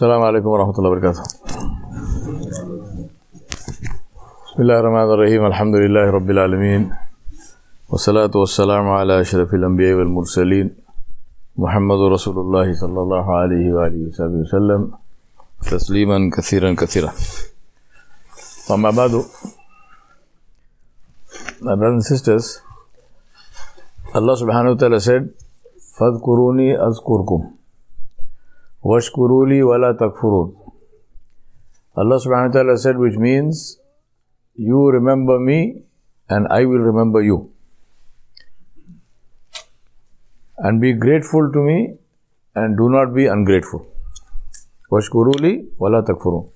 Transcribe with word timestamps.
السلام 0.00 0.22
عليكم 0.22 0.48
ورحمة 0.48 0.76
الله 0.78 0.90
وبركاته. 0.90 1.22
بسم 4.48 4.58
الله 4.64 4.76
الرحمن 4.80 5.08
الرحيم. 5.12 5.42
الحمد 5.52 5.74
لله 5.76 6.04
رب 6.16 6.28
العالمين. 6.30 6.82
والصلاة 7.92 8.32
والسلام 8.32 8.88
على 8.88 9.20
أشرف 9.20 9.54
الأنبياء 9.54 10.00
والمرسلين 10.00 10.66
محمد 11.56 12.00
رسول 12.16 12.36
الله 12.40 12.66
صلى 12.80 13.00
الله 13.04 13.26
عليه 13.40 13.66
وآله 13.76 14.00
وسلم. 14.40 14.80
تسليما 15.68 16.18
كثيرا 16.32 16.72
كثيرا. 16.72 17.12
أما 18.72 18.90
بعد 18.96 19.12
My 21.60 21.76
brothers 21.76 22.00
and 22.00 22.08
sisters, 22.08 22.64
Allah 24.16 24.32
subhanahu 24.32 24.72
wa 24.72 24.78
ta'ala 24.80 24.96
said, 24.96 25.28
فَاذْكُرُونِي 26.00 26.88
أَذْكُرْكُمْ. 26.88 27.59
Washkuruli 28.82 29.62
wala 29.66 29.94
takfurun. 29.94 30.56
Allah 31.96 32.18
subhanahu 32.18 32.48
wa 32.48 32.52
ta'ala 32.52 32.78
said, 32.78 32.96
which 32.96 33.16
means, 33.16 33.78
you 34.54 34.90
remember 34.90 35.38
me 35.38 35.82
and 36.28 36.46
I 36.50 36.64
will 36.64 36.78
remember 36.78 37.20
you. 37.20 37.52
And 40.58 40.80
be 40.80 40.92
grateful 40.94 41.50
to 41.52 41.58
me 41.58 41.98
and 42.54 42.76
do 42.76 42.88
not 42.88 43.14
be 43.14 43.26
ungrateful. 43.26 43.86
Washkuruli 44.90 45.78
wala 45.78 46.02
takfurun. 46.02 46.50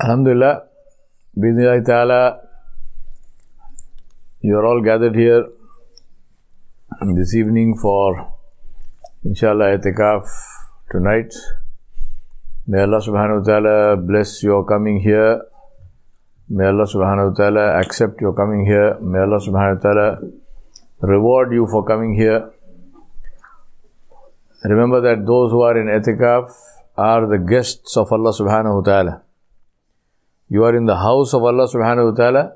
Alhamdulillah, 0.00 0.62
Bidnillahi 1.38 1.84
ta'ala, 1.86 2.40
you 4.40 4.56
are 4.56 4.66
all 4.66 4.82
gathered 4.82 5.14
here 5.14 5.46
this 7.14 7.34
evening 7.34 7.76
for 7.76 8.39
inshallah 9.24 9.76
itikaf 9.76 10.24
tonight. 10.90 11.34
May 12.66 12.80
Allah 12.80 13.00
subhanahu 13.04 13.40
wa 13.40 13.44
ta'ala 13.44 13.96
bless 13.96 14.42
your 14.42 14.64
coming 14.64 15.00
here. 15.00 15.42
May 16.48 16.66
Allah 16.66 16.86
subhanahu 16.88 17.30
wa 17.30 17.34
ta'ala 17.36 17.80
accept 17.80 18.20
your 18.20 18.32
coming 18.32 18.64
here. 18.64 18.96
May 19.00 19.20
Allah 19.20 19.40
subhanahu 19.40 19.76
wa 19.76 19.82
ta'ala 19.82 20.18
reward 21.02 21.52
you 21.52 21.66
for 21.66 21.84
coming 21.84 22.14
here. 22.14 22.50
Remember 24.64 25.00
that 25.00 25.26
those 25.26 25.52
who 25.52 25.62
are 25.62 25.76
in 25.76 25.88
itikaf 25.88 26.50
are 26.96 27.26
the 27.26 27.38
guests 27.38 27.96
of 27.96 28.12
Allah 28.12 28.32
subhanahu 28.32 28.80
wa 28.80 28.82
ta'ala. 28.82 29.22
You 30.48 30.64
are 30.64 30.76
in 30.76 30.86
the 30.86 30.96
house 30.96 31.34
of 31.34 31.44
Allah 31.44 31.68
subhanahu 31.68 32.12
wa 32.12 32.16
ta'ala 32.16 32.52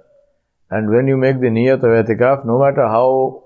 and 0.71 0.89
when 0.89 1.09
you 1.09 1.17
make 1.17 1.41
the 1.41 1.49
niyat 1.49 1.85
of 1.85 1.93
itikaf, 1.93 2.45
no 2.47 2.59
matter 2.59 2.89
how 2.89 3.44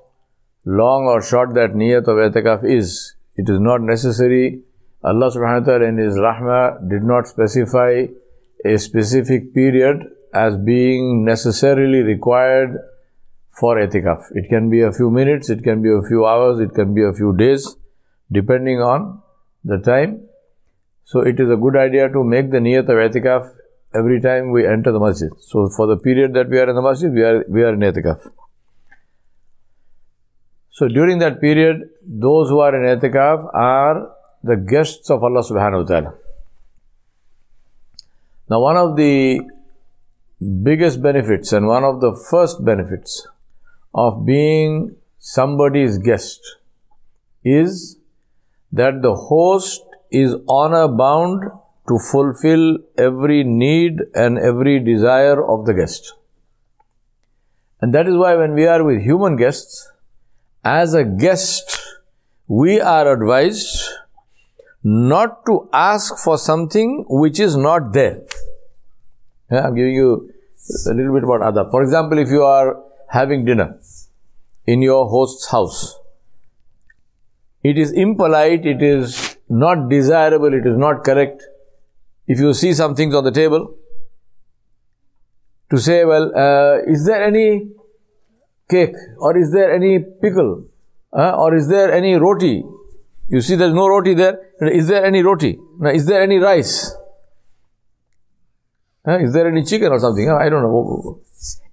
long 0.69 1.07
or 1.07 1.23
short 1.23 1.55
that 1.55 1.73
niyat 1.73 2.09
of 2.13 2.19
itikaf 2.25 2.65
is, 2.71 3.15
it 3.37 3.49
is 3.49 3.59
not 3.59 3.81
necessary. 3.81 4.61
Allah 5.03 5.31
subhanahu 5.31 5.61
wa 5.61 5.67
ta'ala 5.67 5.85
in 5.87 5.97
His 5.97 6.17
rahmah 6.17 6.91
did 6.91 7.05
not 7.05 7.27
specify 7.27 8.07
a 8.65 8.79
specific 8.79 9.55
period 9.55 10.03
as 10.35 10.57
being 10.59 11.25
necessarily 11.25 12.03
required 12.03 12.77
for 13.59 13.77
itikaf. 13.77 14.27
It 14.33 14.49
can 14.51 14.69
be 14.69 14.83
a 14.83 14.93
few 14.93 15.11
minutes, 15.11 15.49
it 15.49 15.63
can 15.65 15.81
be 15.81 15.91
a 15.91 16.03
few 16.07 16.27
hours, 16.27 16.61
it 16.61 16.75
can 16.75 16.93
be 16.93 17.03
a 17.03 17.15
few 17.15 17.35
days, 17.37 17.77
depending 18.31 18.81
on 18.81 19.23
the 19.65 19.79
time. 19.79 20.29
So 21.05 21.21
it 21.21 21.41
is 21.41 21.49
a 21.51 21.57
good 21.57 21.77
idea 21.77 22.11
to 22.11 22.23
make 22.23 22.51
the 22.51 22.59
niyat 22.59 22.91
of 22.91 23.01
itikaf 23.11 23.49
every 23.95 24.21
time 24.21 24.51
we 24.51 24.67
enter 24.67 24.93
the 24.93 25.01
masjid. 25.01 25.31
So 25.41 25.71
for 25.75 25.87
the 25.87 25.97
period 25.97 26.35
that 26.35 26.51
we 26.51 26.59
are 26.59 26.69
in 26.69 26.77
the 26.77 26.83
masjid, 26.83 27.11
we 27.11 27.23
are, 27.23 27.43
we 27.49 27.63
are 27.63 27.73
in 27.73 27.81
itikaf. 27.81 28.21
So 30.79 30.87
during 30.87 31.19
that 31.19 31.41
period, 31.41 31.91
those 32.07 32.51
who 32.51 32.61
are 32.61 32.73
in 32.73 32.85
itikaf 32.89 33.53
are 33.53 34.15
the 34.45 34.55
guests 34.55 35.11
of 35.11 35.25
Allah 35.25 35.43
subhanahu 35.43 35.83
wa 35.83 35.89
ta'ala. 35.89 36.15
Now 38.49 38.61
one 38.61 38.77
of 38.77 38.95
the 38.97 39.41
biggest 40.69 41.03
benefits 41.03 41.53
and 41.53 41.67
one 41.67 41.83
of 41.83 42.01
the 42.01 42.13
first 42.31 42.65
benefits 42.65 43.27
of 43.93 44.25
being 44.25 44.95
somebody's 45.19 45.99
guest 45.99 46.41
is 47.43 47.99
that 48.71 49.03
the 49.03 49.17
host 49.17 49.83
is 50.13 50.37
honor 50.49 50.87
bound 50.87 51.51
to 51.89 51.99
fulfill 52.13 52.79
every 52.97 53.43
need 53.43 53.99
and 54.15 54.39
every 54.39 54.79
desire 54.79 55.45
of 55.45 55.67
the 55.67 55.75
guest. 55.75 56.15
And 57.81 57.93
that 57.95 58.07
is 58.07 58.17
why 58.17 58.37
when 58.37 58.55
we 58.55 58.69
are 58.69 58.85
with 58.85 59.03
human 59.03 59.35
guests, 59.35 59.91
as 60.69 60.95
a 60.95 61.05
guest, 61.05 61.79
we 62.47 62.81
are 62.81 63.13
advised 63.13 63.89
not 64.83 65.45
to 65.47 65.55
ask 65.73 66.19
for 66.25 66.37
something 66.39 67.05
which 67.09 67.41
is 67.41 67.57
not 67.57 67.93
there. 67.93 68.19
Yeah, 69.51 69.67
I'm 69.67 69.75
giving 69.75 69.95
you 69.95 70.31
a 70.87 70.93
little 70.93 71.15
bit 71.15 71.25
about 71.25 71.41
adab. 71.49 71.71
For 71.71 71.83
example, 71.83 72.19
if 72.19 72.29
you 72.29 72.43
are 72.43 72.77
having 73.09 73.47
dinner 73.47 73.79
in 74.67 74.83
your 74.83 75.09
host's 75.09 75.51
house, 75.51 75.99
it 77.63 77.79
is 77.79 77.93
impolite, 77.93 78.67
it 78.67 78.83
is 78.83 79.37
not 79.49 79.89
desirable, 79.89 80.53
it 80.53 80.67
is 80.67 80.77
not 80.77 81.03
correct. 81.03 81.43
If 82.27 82.39
you 82.41 82.53
see 82.53 82.75
some 82.75 82.95
things 82.95 83.15
on 83.15 83.25
the 83.25 83.31
table, 83.31 83.75
to 85.71 85.79
say, 85.79 86.05
well, 86.05 86.31
uh, 86.37 86.79
is 86.87 87.07
there 87.07 87.25
any 87.25 87.71
cake 88.69 88.95
or 89.19 89.37
is 89.37 89.51
there 89.53 89.75
any 89.75 89.99
pickle 89.99 90.65
uh, 91.13 91.33
or 91.37 91.55
is 91.55 91.69
there 91.69 91.93
any 91.93 92.15
roti? 92.15 92.65
You 93.29 93.41
see 93.41 93.57
there's 93.57 93.75
no 93.75 93.89
roti 93.89 94.15
there. 94.15 94.41
Is 94.61 94.89
there 94.89 95.05
any 95.05 95.23
roti? 95.23 95.59
Is 95.93 96.07
there 96.07 96.23
any 96.23 96.39
rice? 96.39 96.95
Uh, 99.07 99.19
is 99.19 99.33
there 99.33 99.49
any 99.49 99.65
chicken 99.65 99.93
or 99.93 99.99
something? 99.99 100.29
I 100.31 100.49
don't 100.49 100.63
know. 100.63 101.21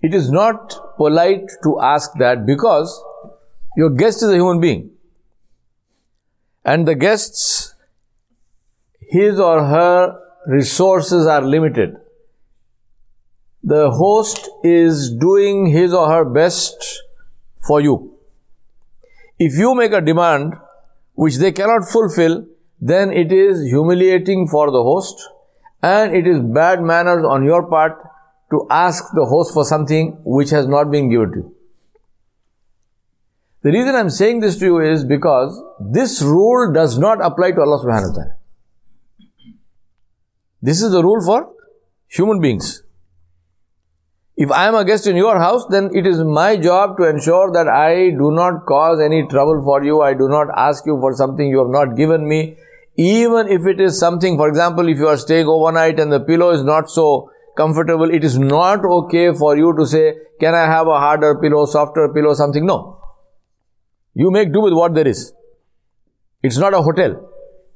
It 0.01 0.13
is 0.13 0.29
not 0.31 0.75
polite 0.97 1.49
to 1.63 1.79
ask 1.81 2.11
that 2.19 2.45
because 2.45 3.01
your 3.75 3.89
guest 3.89 4.23
is 4.23 4.29
a 4.29 4.35
human 4.35 4.59
being. 4.59 4.91
And 6.63 6.87
the 6.87 6.95
guests 6.95 7.73
his 9.09 9.39
or 9.39 9.65
her 9.65 10.19
resources 10.47 11.27
are 11.27 11.41
limited 11.41 11.95
the 13.65 13.89
host 13.89 14.47
is 14.63 15.09
doing 15.11 15.65
his 15.65 15.91
or 15.91 16.07
her 16.07 16.23
best 16.23 17.01
for 17.67 17.81
you. 17.81 18.15
If 19.39 19.57
you 19.57 19.73
make 19.73 19.91
a 19.91 20.01
demand 20.01 20.53
which 21.13 21.37
they 21.37 21.51
cannot 21.51 21.89
fulfill, 21.89 22.45
then 22.79 23.11
it 23.11 23.31
is 23.31 23.63
humiliating 23.63 24.47
for 24.47 24.69
the 24.69 24.83
host 24.83 25.27
and 25.81 26.15
it 26.15 26.27
is 26.27 26.39
bad 26.39 26.83
manners 26.83 27.25
on 27.25 27.43
your 27.43 27.67
part 27.67 27.97
to 28.51 28.67
ask 28.69 29.03
the 29.15 29.25
host 29.25 29.51
for 29.53 29.65
something 29.65 30.15
which 30.23 30.51
has 30.51 30.67
not 30.67 30.91
been 30.91 31.09
given 31.09 31.31
to 31.31 31.37
you. 31.39 31.55
The 33.63 33.71
reason 33.71 33.95
I'm 33.95 34.11
saying 34.11 34.41
this 34.41 34.59
to 34.59 34.65
you 34.65 34.79
is 34.79 35.03
because 35.03 35.59
this 35.79 36.21
rule 36.21 36.71
does 36.71 36.99
not 36.99 37.19
apply 37.19 37.51
to 37.53 37.61
Allah 37.61 37.83
subhanahu 37.83 38.09
wa 38.09 38.15
ta'ala. 38.15 38.35
This 40.61 40.83
is 40.83 40.91
the 40.91 41.01
rule 41.01 41.25
for 41.25 41.51
human 42.07 42.39
beings. 42.39 42.84
If 44.37 44.51
I 44.51 44.67
am 44.67 44.75
a 44.75 44.83
guest 44.83 45.07
in 45.07 45.15
your 45.15 45.39
house, 45.39 45.65
then 45.69 45.91
it 45.93 46.05
is 46.05 46.19
my 46.19 46.57
job 46.57 46.97
to 46.97 47.07
ensure 47.07 47.53
that 47.53 47.69
I 47.69 48.09
do 48.09 48.31
not 48.31 48.65
cause 48.65 48.99
any 48.99 49.25
trouble 49.27 49.61
for 49.63 49.81
you. 49.83 50.01
I 50.01 50.13
do 50.13 50.27
not 50.27 50.47
ask 50.57 50.85
you 50.85 50.97
for 50.99 51.13
something 51.13 51.47
you 51.47 51.59
have 51.59 51.69
not 51.69 51.95
given 51.95 52.27
me. 52.27 52.57
Even 52.97 53.47
if 53.47 53.65
it 53.65 53.79
is 53.79 53.97
something, 53.97 54.35
for 54.35 54.49
example, 54.49 54.89
if 54.89 54.97
you 54.97 55.07
are 55.07 55.17
staying 55.17 55.47
overnight 55.47 55.99
and 55.99 56.11
the 56.11 56.19
pillow 56.19 56.51
is 56.51 56.63
not 56.63 56.89
so 56.89 57.31
comfortable, 57.55 58.09
it 58.09 58.25
is 58.25 58.37
not 58.37 58.83
okay 58.83 59.33
for 59.33 59.55
you 59.55 59.73
to 59.77 59.85
say, 59.85 60.15
can 60.41 60.53
I 60.53 60.65
have 60.65 60.87
a 60.87 60.99
harder 60.99 61.35
pillow, 61.35 61.65
softer 61.65 62.09
pillow, 62.13 62.33
something? 62.33 62.65
No. 62.65 63.01
You 64.13 64.31
make 64.31 64.51
do 64.51 64.61
with 64.61 64.73
what 64.73 64.95
there 64.95 65.07
is. 65.07 65.33
It's 66.43 66.57
not 66.57 66.73
a 66.73 66.81
hotel, 66.81 67.29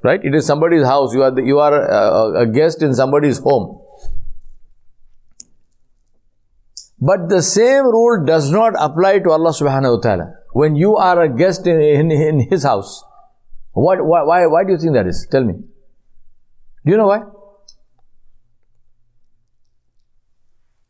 right? 0.04 0.20
It 0.24 0.36
is 0.36 0.46
somebody's 0.46 0.84
house. 0.86 1.14
You 1.14 1.24
are, 1.24 1.32
the, 1.32 1.42
you 1.42 1.60
are 1.60 1.74
a, 1.74 2.42
a 2.42 2.46
guest 2.48 2.82
in 2.82 2.94
somebody's 2.94 3.40
home. 3.40 3.82
But 7.02 7.30
the 7.30 7.42
same 7.42 7.86
rule 7.86 8.26
does 8.26 8.52
not 8.52 8.74
apply 8.78 9.20
to 9.20 9.32
Allah 9.32 9.52
subhanahu 9.52 9.98
wa 9.98 10.02
ta'ala. 10.02 10.34
When 10.52 10.76
you 10.76 10.98
are 10.98 11.22
a 11.22 11.30
guest 11.30 11.66
in, 11.66 11.80
in, 11.82 12.12
in 12.12 12.50
His 12.50 12.64
house, 12.64 13.04
what, 13.72 14.04
why, 14.04 14.24
why, 14.24 14.46
why 14.48 14.64
do 14.66 14.74
you 14.74 14.78
think 14.78 14.94
that 14.94 15.08
is? 15.08 15.28
Tell 15.32 15.44
me. 15.44 15.54
Do 15.54 16.92
you 16.92 16.98
know 16.98 17.08
why? 17.08 17.22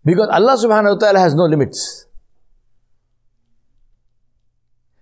Because 0.04 0.30
Allah 0.30 0.58
subhanahu 0.58 0.94
wa 0.94 1.00
ta'ala 1.00 1.20
has 1.20 1.36
no 1.36 1.44
limits. 1.46 2.08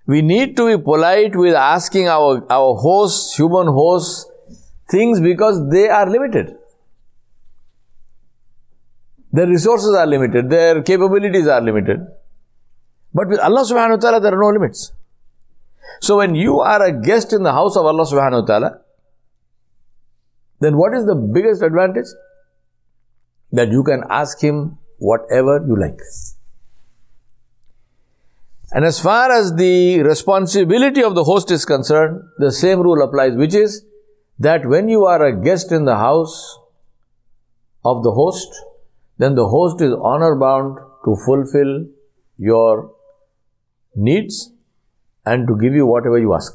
We 0.06 0.22
need 0.22 0.58
to 0.58 0.76
be 0.76 0.82
polite 0.82 1.36
with 1.36 1.54
asking 1.54 2.08
our, 2.08 2.46
our 2.52 2.76
hosts, 2.76 3.36
human 3.36 3.68
hosts, 3.68 4.30
things 4.90 5.22
because 5.22 5.70
they 5.70 5.90
are 5.90 6.10
limited. 6.10 6.56
Their 9.32 9.48
resources 9.48 9.94
are 9.94 10.08
limited, 10.08 10.50
their 10.50 10.82
capabilities 10.82 11.48
are 11.48 11.62
limited. 11.62 12.00
But 13.14 13.28
with 13.28 13.40
Allah 13.40 13.64
subhanahu 13.64 13.98
wa 13.98 13.98
ta'ala, 13.98 14.22
there 14.22 14.34
are 14.34 14.40
no 14.40 14.50
limits. 14.50 14.94
So 16.02 16.18
when 16.18 16.36
you 16.36 16.60
are 16.60 16.84
a 16.84 16.92
guest 16.92 17.34
in 17.34 17.44
the 17.44 17.52
house 17.52 17.76
of 17.76 17.86
Allah 17.86 18.06
subhanahu 18.06 18.42
wa 18.42 18.46
ta'ala, 18.46 18.82
then 20.60 20.78
what 20.78 20.94
is 20.94 21.06
the 21.06 21.16
biggest 21.16 21.62
advantage? 21.62 22.08
That 23.52 23.70
you 23.70 23.84
can 23.84 24.04
ask 24.10 24.42
him 24.42 24.78
whatever 24.98 25.64
you 25.66 25.80
like. 25.80 26.00
And 28.72 28.84
as 28.84 29.00
far 29.00 29.32
as 29.32 29.56
the 29.56 30.04
responsibility 30.04 31.02
of 31.02 31.16
the 31.16 31.24
host 31.24 31.52
is 31.52 31.64
concerned, 31.64 32.22
the 32.38 32.52
same 32.52 32.82
rule 32.82 33.02
applies, 33.02 33.36
which 33.36 33.56
is 33.56 33.86
that 34.40 34.66
when 34.66 34.90
you 34.90 35.06
are 35.06 35.24
a 35.24 35.36
guest 35.42 35.72
in 35.72 35.86
the 35.86 35.96
house 35.96 36.60
of 37.86 38.04
the 38.04 38.12
host, 38.12 38.50
then 39.18 39.36
the 39.36 39.48
host 39.48 39.82
is 39.82 39.94
honor 40.02 40.36
bound 40.36 40.78
to 41.06 41.16
fulfill 41.26 41.86
your 42.38 42.92
needs 43.96 44.52
and 45.26 45.48
to 45.48 45.58
give 45.60 45.74
you 45.74 45.86
whatever 45.86 46.18
you 46.18 46.34
ask. 46.34 46.54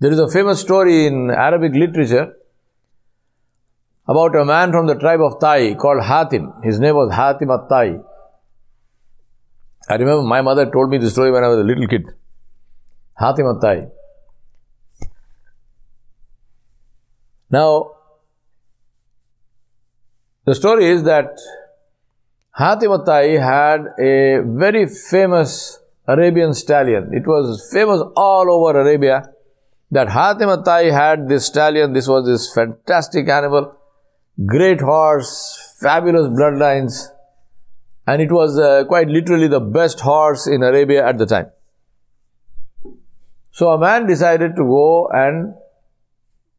There 0.00 0.10
is 0.10 0.18
a 0.18 0.28
famous 0.28 0.60
story 0.60 1.06
in 1.06 1.30
Arabic 1.30 1.74
literature 1.74 2.34
about 4.08 4.34
a 4.36 4.44
man 4.44 4.72
from 4.72 4.86
the 4.86 4.94
tribe 4.96 5.20
of 5.20 5.38
Tai 5.40 5.74
called 5.74 6.02
Hatim. 6.02 6.52
His 6.64 6.80
name 6.80 6.96
was 6.96 7.12
Hatim 7.12 7.50
at-Tai. 7.50 7.98
I 9.88 9.94
remember 9.94 10.22
my 10.22 10.40
mother 10.42 10.70
told 10.70 10.90
me 10.90 10.98
this 10.98 11.12
story 11.12 11.30
when 11.30 11.44
I 11.44 11.48
was 11.48 11.58
a 11.58 11.62
little 11.62 11.86
kid. 11.86 12.06
Hatim 13.18 13.46
at-Tai. 13.54 13.88
Now, 17.50 17.90
the 20.44 20.54
story 20.54 20.86
is 20.86 21.04
that 21.04 21.38
Hatim 22.58 22.92
at-Tai 22.92 23.22
had 23.38 23.86
a 23.98 24.42
very 24.44 24.86
famous 24.86 25.78
Arabian 26.06 26.52
stallion. 26.52 27.14
It 27.14 27.26
was 27.26 27.68
famous 27.72 28.02
all 28.16 28.50
over 28.50 28.80
Arabia 28.80 29.28
that 29.90 30.08
Hatim 30.08 30.48
at-Tai 30.48 30.90
had 30.90 31.28
this 31.28 31.46
stallion. 31.46 31.92
This 31.92 32.08
was 32.08 32.26
this 32.26 32.52
fantastic 32.52 33.28
animal, 33.28 33.74
great 34.44 34.80
horse, 34.80 35.76
fabulous 35.80 36.26
bloodlines, 36.26 37.06
and 38.06 38.20
it 38.20 38.32
was 38.32 38.58
uh, 38.58 38.84
quite 38.86 39.08
literally 39.08 39.48
the 39.48 39.60
best 39.60 40.00
horse 40.00 40.46
in 40.46 40.62
Arabia 40.62 41.06
at 41.06 41.18
the 41.18 41.26
time. 41.26 41.50
So 43.52 43.70
a 43.70 43.78
man 43.78 44.06
decided 44.06 44.56
to 44.56 44.62
go 44.64 45.08
and 45.08 45.54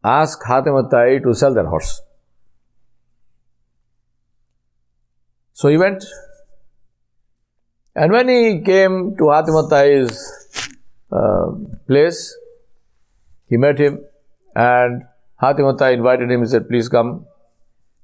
ask 0.03 0.39
Hatim 0.47 0.77
at-Tai 0.77 1.19
to 1.19 1.33
sell 1.33 1.53
that 1.53 1.65
horse. 1.65 2.01
So 5.53 5.69
he 5.69 5.77
went. 5.77 6.03
And 7.95 8.11
when 8.11 8.27
he 8.27 8.61
came 8.61 9.15
to 9.17 9.29
Hatim 9.29 9.55
at-Tai's 9.55 10.61
uh, 11.11 11.51
place, 11.87 12.35
he 13.47 13.57
met 13.57 13.77
him 13.79 14.03
and 14.55 15.03
Hatim 15.39 15.67
at-Tai 15.67 15.91
invited 15.91 16.31
him. 16.31 16.41
He 16.41 16.47
said, 16.47 16.67
please 16.67 16.89
come 16.89 17.25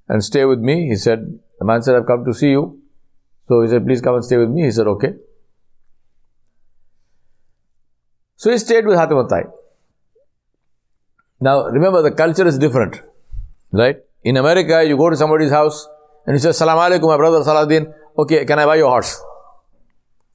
and 0.08 0.24
stay 0.24 0.46
with 0.46 0.60
me. 0.60 0.88
He 0.88 0.96
said, 0.96 1.40
the 1.58 1.66
man 1.66 1.82
said, 1.82 1.96
I've 1.96 2.06
come 2.06 2.24
to 2.26 2.34
see 2.34 2.52
you. 2.52 2.80
So 3.48 3.62
he 3.62 3.68
said, 3.68 3.86
please 3.86 4.00
come 4.00 4.14
and 4.16 4.24
stay 4.24 4.38
with 4.38 4.50
me. 4.50 4.66
He 4.66 4.72
said, 4.72 4.86
okay. 4.86 5.16
So 8.36 8.52
he 8.52 8.60
stayed 8.60 8.86
with 8.86 8.98
Hatim 8.98 9.18
at-Tai. 9.18 9.46
Now 11.42 11.66
remember 11.66 12.04
the 12.04 12.12
culture 12.12 12.46
is 12.46 12.60
different, 12.60 13.02
right? 13.72 13.98
In 14.24 14.38
America, 14.38 14.86
you 14.86 14.98
go 14.98 15.10
to 15.10 15.18
somebody's 15.18 15.52
house 15.52 15.88
and 16.30 16.36
he 16.38 16.40
says, 16.40 16.60
Salam 16.60 16.78
alaikum, 16.78 17.08
my 17.08 17.18
brother 17.18 17.40
Salahuddin, 17.40 17.92
okay, 18.20 18.46
can 18.46 18.60
I 18.60 18.66
buy 18.68 18.76
your 18.76 18.90
horse? 18.90 19.20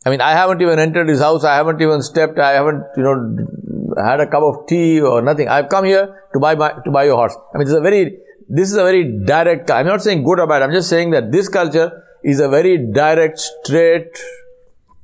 I 0.05 0.11
mean, 0.11 0.20
I 0.20 0.32
haven't 0.32 0.61
even 0.61 0.81
entered 0.81 1.08
his 1.08 1.20
house, 1.20 1.44
I 1.44 1.55
haven't 1.55 1.81
even 1.81 2.02
stepped, 2.02 2.37
I 2.37 2.50
haven't, 2.55 2.82
you 2.96 3.05
know, 3.05 3.94
had 4.05 4.19
a 4.19 4.26
cup 4.26 4.43
of 4.43 4.67
tea 4.67 5.00
or 5.00 5.23
nothing. 5.23 5.46
I've 5.46 5.69
come 5.69 5.85
here 5.85 6.20
to 6.32 6.41
buy 6.41 6.56
my, 6.56 6.73
to 6.85 6.91
buy 6.91 7.05
your 7.05 7.14
horse. 7.14 7.37
I 7.55 7.58
mean, 7.58 7.67
this 7.67 7.75
is 7.75 7.79
a 7.79 7.81
very, 7.81 8.19
this 8.49 8.70
is 8.73 8.76
a 8.76 8.82
very 8.82 9.05
direct, 9.25 9.70
I'm 9.70 9.87
not 9.87 10.02
saying 10.02 10.25
good 10.25 10.41
or 10.41 10.49
bad, 10.49 10.62
I'm 10.62 10.73
just 10.73 10.91
saying 10.91 11.12
that 11.12 11.31
this 11.31 11.49
culture 11.49 12.02
is 12.25 12.40
a 12.40 12.49
very 12.49 12.76
direct, 12.93 13.38
straight, 13.38 14.19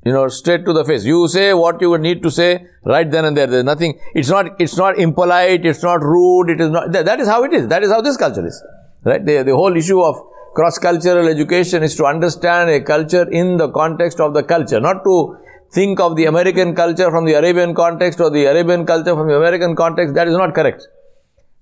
you 0.05 0.13
know, 0.13 0.27
straight 0.27 0.67
to 0.67 0.73
the 0.73 0.85
face. 0.85 1.05
You 1.05 1.29
say 1.29 1.55
what 1.55 1.81
you 1.81 1.97
need 1.99 2.21
to 2.25 2.33
say 2.33 2.67
right 2.85 3.09
then 3.09 3.27
and 3.27 3.37
there. 3.37 3.47
There's 3.47 3.63
nothing, 3.63 3.97
it's 4.17 4.29
not, 4.29 4.61
it's 4.61 4.77
not 4.77 4.99
impolite, 4.99 5.65
it's 5.65 5.85
not 5.85 6.03
rude, 6.03 6.51
it 6.51 6.61
is 6.61 6.69
not, 6.69 6.91
that, 6.91 7.05
that 7.05 7.21
is 7.21 7.29
how 7.29 7.45
it 7.45 7.53
is. 7.53 7.69
That 7.69 7.85
is 7.85 7.93
how 7.93 8.01
this 8.01 8.17
culture 8.17 8.45
is. 8.45 8.61
Right? 9.05 9.25
The, 9.25 9.45
the 9.45 9.55
whole 9.55 9.77
issue 9.77 10.03
of 10.03 10.17
cross-cultural 10.55 11.29
education 11.29 11.83
is 11.83 11.95
to 11.97 12.07
understand 12.07 12.71
a 12.71 12.81
culture 12.81 13.29
in 13.31 13.57
the 13.57 13.71
context 13.71 14.21
of 14.21 14.35
the 14.35 14.43
culture, 14.43 14.81
not 14.81 15.05
to 15.05 15.37
think 15.73 16.01
of 16.01 16.17
the 16.17 16.25
American 16.25 16.75
culture 16.75 17.11
from 17.11 17.25
the 17.25 17.35
Arabian 17.35 17.75
context 17.75 18.21
or 18.21 18.31
the 18.31 18.47
Arabian 18.47 18.85
culture 18.85 19.15
from 19.15 19.29
the 19.29 19.37
American 19.37 19.77
context. 19.77 20.15
That 20.15 20.29
is 20.29 20.37
not 20.37 20.55
correct. 20.55 20.87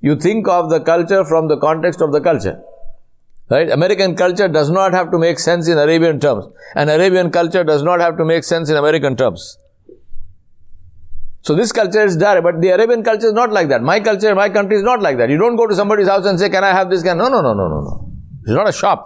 You 0.00 0.16
think 0.16 0.48
of 0.48 0.70
the 0.70 0.80
culture 0.80 1.24
from 1.24 1.48
the 1.48 1.58
context 1.58 2.00
of 2.00 2.12
the 2.12 2.20
culture. 2.20 2.62
Right? 3.50 3.70
American 3.70 4.14
culture 4.14 4.46
does 4.46 4.70
not 4.70 4.92
have 4.92 5.10
to 5.10 5.18
make 5.18 5.38
sense 5.38 5.68
in 5.68 5.78
Arabian 5.78 6.20
terms. 6.20 6.46
And 6.74 6.90
Arabian 6.90 7.30
culture 7.30 7.64
does 7.64 7.82
not 7.82 8.00
have 8.00 8.16
to 8.18 8.24
make 8.24 8.44
sense 8.44 8.68
in 8.68 8.76
American 8.76 9.16
terms. 9.16 9.58
So 11.42 11.54
this 11.54 11.72
culture 11.72 12.04
is 12.04 12.18
there, 12.18 12.42
but 12.42 12.60
the 12.60 12.68
Arabian 12.70 13.02
culture 13.02 13.28
is 13.28 13.32
not 13.32 13.50
like 13.52 13.68
that. 13.68 13.82
My 13.82 14.00
culture, 14.00 14.34
my 14.34 14.50
country 14.50 14.76
is 14.76 14.82
not 14.82 15.00
like 15.00 15.16
that. 15.16 15.30
You 15.30 15.38
don't 15.38 15.56
go 15.56 15.66
to 15.66 15.74
somebody's 15.74 16.08
house 16.08 16.26
and 16.26 16.38
say, 16.38 16.50
can 16.50 16.62
I 16.62 16.72
have 16.72 16.90
this? 16.90 17.02
Can 17.02 17.16
no, 17.16 17.28
no, 17.28 17.40
no, 17.40 17.54
no, 17.54 17.68
no, 17.68 17.80
no. 17.80 18.07
This 18.48 18.54
is 18.54 18.56
not 18.56 18.68
a 18.70 18.72
shop. 18.72 19.00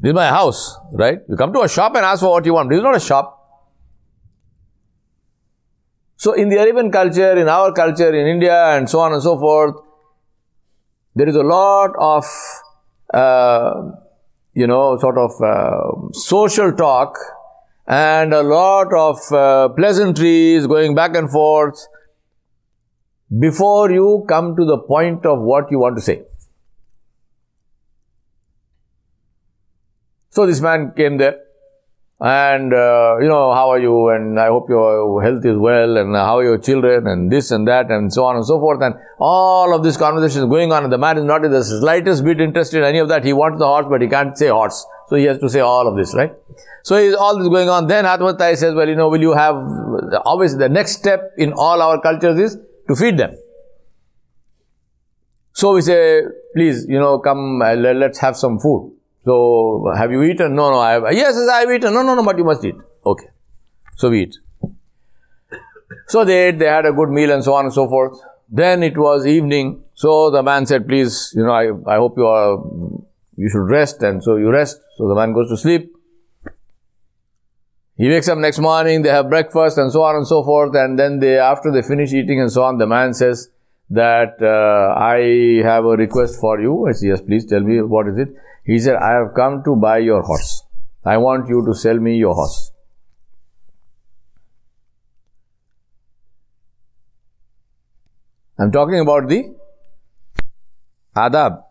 This 0.00 0.10
is 0.10 0.14
my 0.14 0.26
house, 0.26 0.76
right? 0.90 1.20
You 1.28 1.36
come 1.36 1.52
to 1.52 1.60
a 1.60 1.68
shop 1.68 1.94
and 1.94 2.04
ask 2.04 2.22
for 2.22 2.30
what 2.30 2.44
you 2.44 2.54
want. 2.54 2.70
This 2.70 2.78
is 2.78 2.82
not 2.82 2.96
a 2.96 2.98
shop. 2.98 3.32
So 6.16 6.32
in 6.32 6.48
the 6.48 6.56
Arabian 6.56 6.90
culture, 6.90 7.36
in 7.36 7.48
our 7.48 7.72
culture, 7.72 8.12
in 8.12 8.26
India, 8.26 8.76
and 8.76 8.90
so 8.90 8.98
on 8.98 9.12
and 9.12 9.22
so 9.22 9.38
forth, 9.38 9.76
there 11.14 11.28
is 11.28 11.36
a 11.36 11.44
lot 11.44 11.94
of 12.00 12.24
uh, 13.14 13.92
you 14.54 14.66
know, 14.66 14.98
sort 14.98 15.18
of 15.18 15.30
uh, 15.40 16.10
social 16.12 16.72
talk 16.72 17.16
and 17.86 18.34
a 18.34 18.42
lot 18.42 18.92
of 18.92 19.20
uh, 19.32 19.68
pleasantries 19.68 20.66
going 20.66 20.96
back 20.96 21.14
and 21.14 21.30
forth 21.30 21.78
before 23.38 23.92
you 23.92 24.24
come 24.28 24.56
to 24.56 24.64
the 24.64 24.78
point 24.78 25.24
of 25.24 25.38
what 25.38 25.70
you 25.70 25.78
want 25.78 25.94
to 25.94 26.02
say. 26.02 26.22
So 30.36 30.44
this 30.44 30.60
man 30.60 30.92
came 30.94 31.16
there 31.16 31.36
and 32.20 32.74
uh, 32.74 33.16
you 33.22 33.28
know 33.28 33.54
how 33.54 33.70
are 33.70 33.78
you? 33.78 34.08
And 34.10 34.38
i 34.38 34.48
hope 34.48 34.68
your 34.68 35.22
health 35.22 35.46
is 35.46 35.56
well 35.56 35.96
and 35.96 36.14
how 36.14 36.36
are 36.40 36.44
your 36.44 36.58
children 36.58 37.06
and 37.06 37.32
this 37.32 37.50
and 37.50 37.66
that 37.68 37.90
and 37.90 38.12
so 38.12 38.26
on 38.26 38.36
and 38.36 38.44
so 38.44 38.58
forth. 38.60 38.82
And 38.82 38.96
all 39.18 39.74
of 39.74 39.82
this 39.82 39.96
conversation 39.96 40.42
is 40.42 40.48
going 40.50 40.72
on 40.72 40.84
and 40.84 40.92
the 40.92 40.98
man 40.98 41.16
is 41.16 41.24
not 41.24 41.46
in 41.46 41.52
the 41.52 41.64
slightest 41.64 42.22
bit 42.22 42.38
interested 42.38 42.80
in 42.80 42.84
any 42.84 42.98
of 42.98 43.08
that. 43.08 43.24
He 43.24 43.32
wants 43.32 43.58
the 43.58 43.66
horse 43.66 43.86
but 43.88 44.02
he 44.02 44.08
can't 44.08 44.36
say 44.36 44.48
horse. 44.48 44.84
So 45.08 45.16
he 45.16 45.24
has 45.24 45.38
to 45.38 45.48
say 45.48 45.60
all 45.60 45.88
of 45.88 45.96
this 45.96 46.14
right? 46.14 46.34
So 46.82 46.98
all 47.16 47.38
this 47.38 47.48
going 47.48 47.70
on? 47.70 47.86
Then 47.86 48.04
Hatim 48.04 48.28
at-Tai 48.28 48.56
says 48.56 48.74
well 48.74 48.90
you 48.90 48.96
know 48.96 49.08
will 49.08 49.22
you 49.22 49.32
have 49.32 49.54
obviously 50.34 50.58
the 50.58 50.68
next 50.68 50.98
step 50.98 51.32
in 51.38 51.54
all 51.54 51.80
our 51.80 51.98
cultures 52.02 52.38
is 52.38 52.58
to 52.88 52.94
feed 52.94 53.16
them. 53.16 53.34
So 55.52 55.72
we 55.72 55.80
say 55.80 56.24
please 56.54 56.84
you 56.86 56.98
know 56.98 57.20
come 57.20 57.62
uh, 57.62 57.72
let's 57.72 58.18
have 58.18 58.36
some 58.36 58.58
food 58.58 58.92
so, 59.26 59.92
have 59.96 60.12
you 60.12 60.22
eaten? 60.22 60.54
No, 60.54 60.70
no, 60.70 60.78
I 60.78 60.92
have. 60.92 61.02
Yes, 61.10 61.34
yes, 61.36 61.48
I 61.48 61.60
have 61.60 61.70
eaten. 61.72 61.92
No, 61.92 62.02
no, 62.02 62.14
no, 62.14 62.22
but 62.22 62.38
you 62.38 62.44
must 62.44 62.64
eat. 62.64 62.76
Okay. 63.04 63.26
So 63.96 64.08
we 64.08 64.22
eat. 64.22 64.36
So 66.06 66.24
they 66.24 66.48
ate, 66.48 66.60
they 66.60 66.66
had 66.66 66.86
a 66.86 66.92
good 66.92 67.08
meal 67.08 67.32
and 67.32 67.42
so 67.42 67.54
on 67.54 67.64
and 67.64 67.74
so 67.74 67.88
forth. 67.88 68.20
Then 68.48 68.84
it 68.84 68.96
was 68.96 69.26
evening. 69.26 69.82
So 69.94 70.30
the 70.30 70.44
man 70.44 70.64
said, 70.66 70.86
please, 70.86 71.32
you 71.34 71.42
know, 71.42 71.50
I, 71.50 71.94
I 71.94 71.96
hope 71.96 72.16
you 72.16 72.24
are, 72.24 72.62
you 73.36 73.48
should 73.48 73.68
rest. 73.68 74.00
And 74.04 74.22
so 74.22 74.36
you 74.36 74.48
rest. 74.48 74.78
So 74.96 75.08
the 75.08 75.16
man 75.16 75.32
goes 75.32 75.48
to 75.48 75.56
sleep. 75.56 75.92
He 77.96 78.08
wakes 78.08 78.28
up 78.28 78.38
next 78.38 78.60
morning, 78.60 79.02
they 79.02 79.08
have 79.08 79.28
breakfast 79.28 79.78
and 79.78 79.90
so 79.90 80.02
on 80.02 80.14
and 80.14 80.26
so 80.26 80.44
forth. 80.44 80.76
And 80.76 80.96
then 80.96 81.18
they, 81.18 81.38
after 81.38 81.72
they 81.72 81.82
finish 81.82 82.12
eating 82.12 82.40
and 82.40 82.52
so 82.52 82.62
on, 82.62 82.78
the 82.78 82.86
man 82.86 83.12
says 83.12 83.48
that, 83.90 84.40
uh, 84.40 84.94
I 84.96 85.66
have 85.66 85.84
a 85.84 85.96
request 85.96 86.38
for 86.38 86.60
you. 86.60 86.86
I 86.86 86.92
say, 86.92 87.08
yes, 87.08 87.22
please 87.22 87.44
tell 87.44 87.60
me 87.60 87.82
what 87.82 88.06
is 88.06 88.18
it. 88.18 88.28
He 88.66 88.80
said, 88.80 88.96
I 88.96 89.12
have 89.12 89.32
come 89.34 89.62
to 89.64 89.76
buy 89.76 89.98
your 89.98 90.22
horse. 90.22 90.64
I 91.04 91.18
want 91.18 91.48
you 91.48 91.64
to 91.66 91.74
sell 91.74 91.98
me 91.98 92.16
your 92.16 92.34
horse. 92.34 92.72
I'm 98.58 98.72
talking 98.72 98.98
about 98.98 99.28
the 99.28 99.54
adab, 101.14 101.62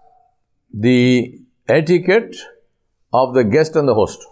the 0.73 1.41
etiquette 1.67 2.37
of 3.11 3.33
the 3.33 3.43
guest 3.43 3.75
and 3.75 3.87
the 3.87 3.93
host. 3.93 4.25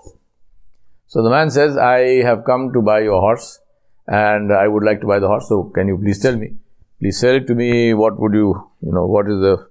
So 1.07 1.21
the 1.21 1.29
man 1.29 1.49
says, 1.49 1.75
I 1.75 2.23
have 2.23 2.45
come 2.45 2.71
to 2.73 2.81
buy 2.81 3.01
your 3.01 3.19
horse 3.19 3.59
and 4.07 4.53
I 4.53 4.67
would 4.69 4.83
like 4.83 5.01
to 5.01 5.07
buy 5.07 5.19
the 5.19 5.27
horse. 5.27 5.49
So 5.49 5.63
can 5.75 5.89
you 5.89 5.97
please 5.97 6.21
tell 6.21 6.37
me? 6.37 6.55
Please 6.99 7.19
sell 7.19 7.35
it 7.35 7.45
to 7.47 7.55
me. 7.55 7.93
What 7.93 8.17
would 8.19 8.33
you, 8.33 8.71
you 8.81 8.93
know, 8.93 9.05
what 9.05 9.27
is 9.27 9.39
the 9.39 9.67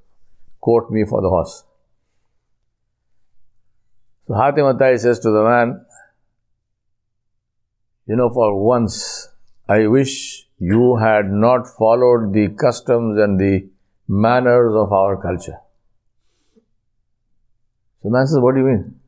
quote 0.60 0.90
me 0.90 1.04
for 1.08 1.22
the 1.22 1.30
horse? 1.30 1.64
So 4.26 4.34
Hatim 4.34 4.66
at-Tai 4.66 4.96
says 4.96 5.18
to 5.20 5.30
the 5.30 5.44
man, 5.44 5.84
you 8.06 8.16
know, 8.16 8.30
for 8.30 8.62
once, 8.62 9.28
I 9.68 9.86
wish 9.86 10.46
you 10.58 10.96
had 10.96 11.30
not 11.30 11.66
followed 11.66 12.32
the 12.32 12.48
customs 12.48 13.18
and 13.18 13.38
the 13.38 13.68
manners 14.08 14.74
of 14.74 14.92
our 14.92 15.20
culture. 15.20 15.58
So 18.02 18.08
the 18.08 18.10
man 18.10 18.26
says, 18.26 18.38
What 18.38 18.54
do 18.54 18.60
you 18.60 18.66
mean? 18.66 19.00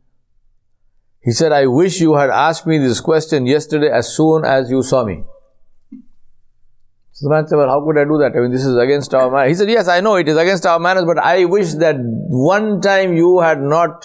He 1.22 1.32
said, 1.32 1.52
I 1.52 1.66
wish 1.66 2.00
you 2.00 2.14
had 2.14 2.30
asked 2.30 2.66
me 2.66 2.78
this 2.78 3.00
question 3.00 3.46
yesterday 3.46 3.90
as 3.90 4.14
soon 4.14 4.44
as 4.44 4.70
you 4.70 4.82
saw 4.82 5.04
me. 5.04 5.24
So 7.12 7.28
the 7.28 7.30
man 7.30 7.46
said, 7.46 7.56
Well, 7.56 7.68
how 7.68 7.84
could 7.84 7.98
I 7.98 8.04
do 8.04 8.18
that? 8.18 8.32
I 8.36 8.40
mean, 8.40 8.50
this 8.50 8.64
is 8.64 8.76
against 8.76 9.14
our 9.14 9.30
manners. 9.30 9.50
He 9.50 9.54
said, 9.54 9.70
Yes, 9.70 9.88
I 9.88 10.00
know 10.00 10.16
it 10.16 10.28
is 10.28 10.36
against 10.36 10.66
our 10.66 10.78
manners, 10.78 11.04
but 11.04 11.18
I 11.18 11.44
wish 11.44 11.74
that 11.74 11.96
one 11.98 12.80
time 12.80 13.16
you 13.16 13.40
had 13.40 13.60
not, 13.60 14.04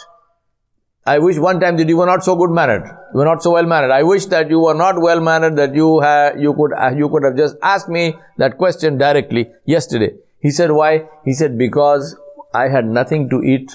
I 1.10 1.18
wish 1.18 1.38
one 1.39 1.60
time 1.60 1.78
that 1.78 1.89
you 1.89 1.98
were 1.98 2.06
not 2.06 2.24
so 2.24 2.36
good 2.36 2.51
mannered. 2.51 2.84
You 2.86 3.20
were 3.20 3.25
not 3.25 3.42
so 3.42 3.54
well 3.54 3.66
mannered. 3.66 3.89
I 3.89 4.04
wish 4.04 4.25
that 4.28 4.51
you 4.51 4.60
were 4.60 4.75
not 4.75 5.01
well 5.01 5.20
mannered, 5.20 5.56
that 5.56 5.74
you 5.74 6.01
had, 6.01 6.39
you 6.39 6.54
could, 6.54 6.74
uh, 6.74 6.92
you 6.96 7.10
could 7.10 7.24
have 7.24 7.36
just 7.36 7.56
asked 7.63 7.89
me 7.89 8.16
that 8.38 8.60
question 8.60 9.00
directly 9.00 9.50
yesterday. 9.66 10.12
He 10.39 10.51
said, 10.51 10.72
Why? 10.72 11.10
He 11.25 11.34
said, 11.34 11.58
Because 11.58 12.16
I 12.54 12.68
had 12.68 12.86
nothing 12.86 13.28
to 13.32 13.42
eat. 13.42 13.72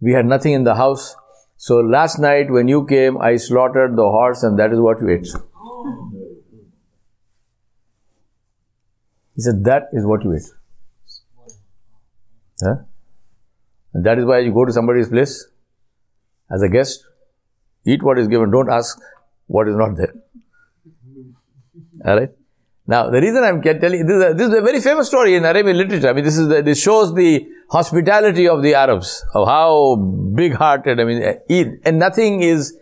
We 0.00 0.14
had 0.14 0.24
nothing 0.24 0.54
in 0.54 0.64
the 0.64 0.74
house. 0.74 1.14
So 1.58 1.80
last 1.80 2.18
night 2.18 2.50
when 2.50 2.66
you 2.66 2.86
came, 2.86 3.20
I 3.20 3.36
slaughtered 3.36 3.94
the 3.94 4.08
horse 4.16 4.42
and 4.42 4.58
that 4.58 4.72
is 4.72 4.80
what 4.80 5.02
you 5.02 5.10
ate. 5.10 5.28
He 9.36 9.42
said, 9.42 9.64
That 9.64 9.88
is 9.92 10.06
what 10.06 10.24
you 10.24 10.32
ate. 10.32 10.50
Huh? 12.64 12.76
And 13.92 14.06
that 14.06 14.18
is 14.18 14.24
why 14.24 14.38
you 14.38 14.54
go 14.54 14.64
to 14.64 14.72
somebody's 14.72 15.10
place 15.10 15.51
as 16.50 16.62
a 16.62 16.68
guest, 16.68 17.04
eat 17.84 18.02
what 18.02 18.18
is 18.18 18.28
given, 18.28 18.50
don't 18.50 18.70
ask 18.70 18.98
what 19.46 19.68
is 19.68 19.76
not 19.76 19.96
there. 19.96 20.14
Alright? 22.06 22.30
Now, 22.86 23.10
the 23.10 23.20
reason 23.20 23.44
I'm 23.44 23.62
telling 23.62 24.00
you, 24.00 24.04
this 24.04 24.16
is, 24.16 24.22
a, 24.22 24.34
this 24.34 24.48
is 24.48 24.54
a 24.54 24.60
very 24.60 24.80
famous 24.80 25.06
story 25.06 25.36
in 25.36 25.44
Arabian 25.44 25.76
literature. 25.76 26.08
I 26.08 26.12
mean, 26.12 26.24
this 26.24 26.36
is 26.36 26.48
the, 26.48 26.62
this 26.62 26.82
shows 26.82 27.14
the 27.14 27.46
hospitality 27.70 28.48
of 28.48 28.62
the 28.62 28.74
Arabs, 28.74 29.24
of 29.34 29.46
how 29.46 29.96
big-hearted, 30.34 30.98
I 30.98 31.04
mean, 31.04 31.22
eh, 31.22 31.34
eat, 31.48 31.68
and 31.84 31.98
nothing 31.98 32.42
is 32.42 32.76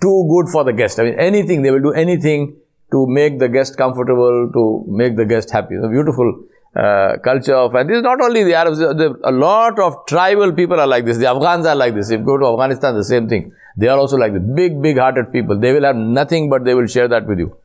too 0.00 0.26
good 0.30 0.50
for 0.52 0.62
the 0.64 0.72
guest. 0.72 1.00
I 1.00 1.04
mean, 1.04 1.18
anything, 1.18 1.62
they 1.62 1.70
will 1.70 1.82
do 1.82 1.92
anything 1.92 2.56
to 2.92 3.06
make 3.08 3.38
the 3.38 3.48
guest 3.48 3.76
comfortable, 3.76 4.50
to 4.52 4.84
make 4.88 5.16
the 5.16 5.24
guest 5.24 5.50
happy. 5.50 5.74
It's 5.74 5.84
a 5.84 5.88
beautiful 5.88 6.44
uh, 6.74 7.16
culture 7.24 7.54
of, 7.54 7.74
and 7.74 7.90
this 7.90 7.96
is 7.96 8.02
not 8.02 8.20
only 8.20 8.44
the 8.44 8.54
Arabs, 8.54 8.78
the, 8.78 9.18
a 9.24 9.32
lot 9.32 9.78
of 9.80 10.06
tribal 10.06 10.52
people 10.52 10.78
are 10.78 10.86
like 10.86 11.04
this. 11.04 11.18
The 11.18 11.26
Afghans 11.26 11.66
are 11.66 11.74
like 11.74 11.94
this. 11.94 12.10
If 12.10 12.20
you 12.20 12.26
go 12.26 12.38
to 12.38 12.46
Afghanistan, 12.46 12.94
the 12.94 13.04
same 13.04 13.28
thing. 13.28 13.52
They 13.76 13.88
are 13.88 13.98
also 13.98 14.16
like 14.16 14.32
this. 14.32 14.42
Big, 14.54 14.80
big-hearted 14.80 15.32
people. 15.32 15.58
They 15.58 15.72
will 15.72 15.84
have 15.84 15.96
nothing 15.96 16.48
but 16.48 16.64
they 16.64 16.74
will 16.74 16.86
share 16.86 17.08
that 17.08 17.26
with 17.26 17.38
you. 17.38 17.56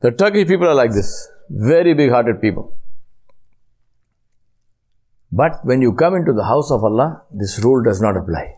The 0.00 0.10
Turkish 0.10 0.48
people 0.48 0.66
are 0.66 0.74
like 0.74 0.92
this. 0.92 1.28
Very 1.48 1.94
big-hearted 1.94 2.40
people. 2.40 2.76
But 5.30 5.64
when 5.64 5.82
you 5.82 5.92
come 5.92 6.14
into 6.14 6.32
the 6.32 6.44
house 6.44 6.70
of 6.70 6.82
Allah, 6.82 7.22
this 7.32 7.58
rule 7.62 7.82
does 7.82 8.00
not 8.00 8.16
apply. 8.16 8.56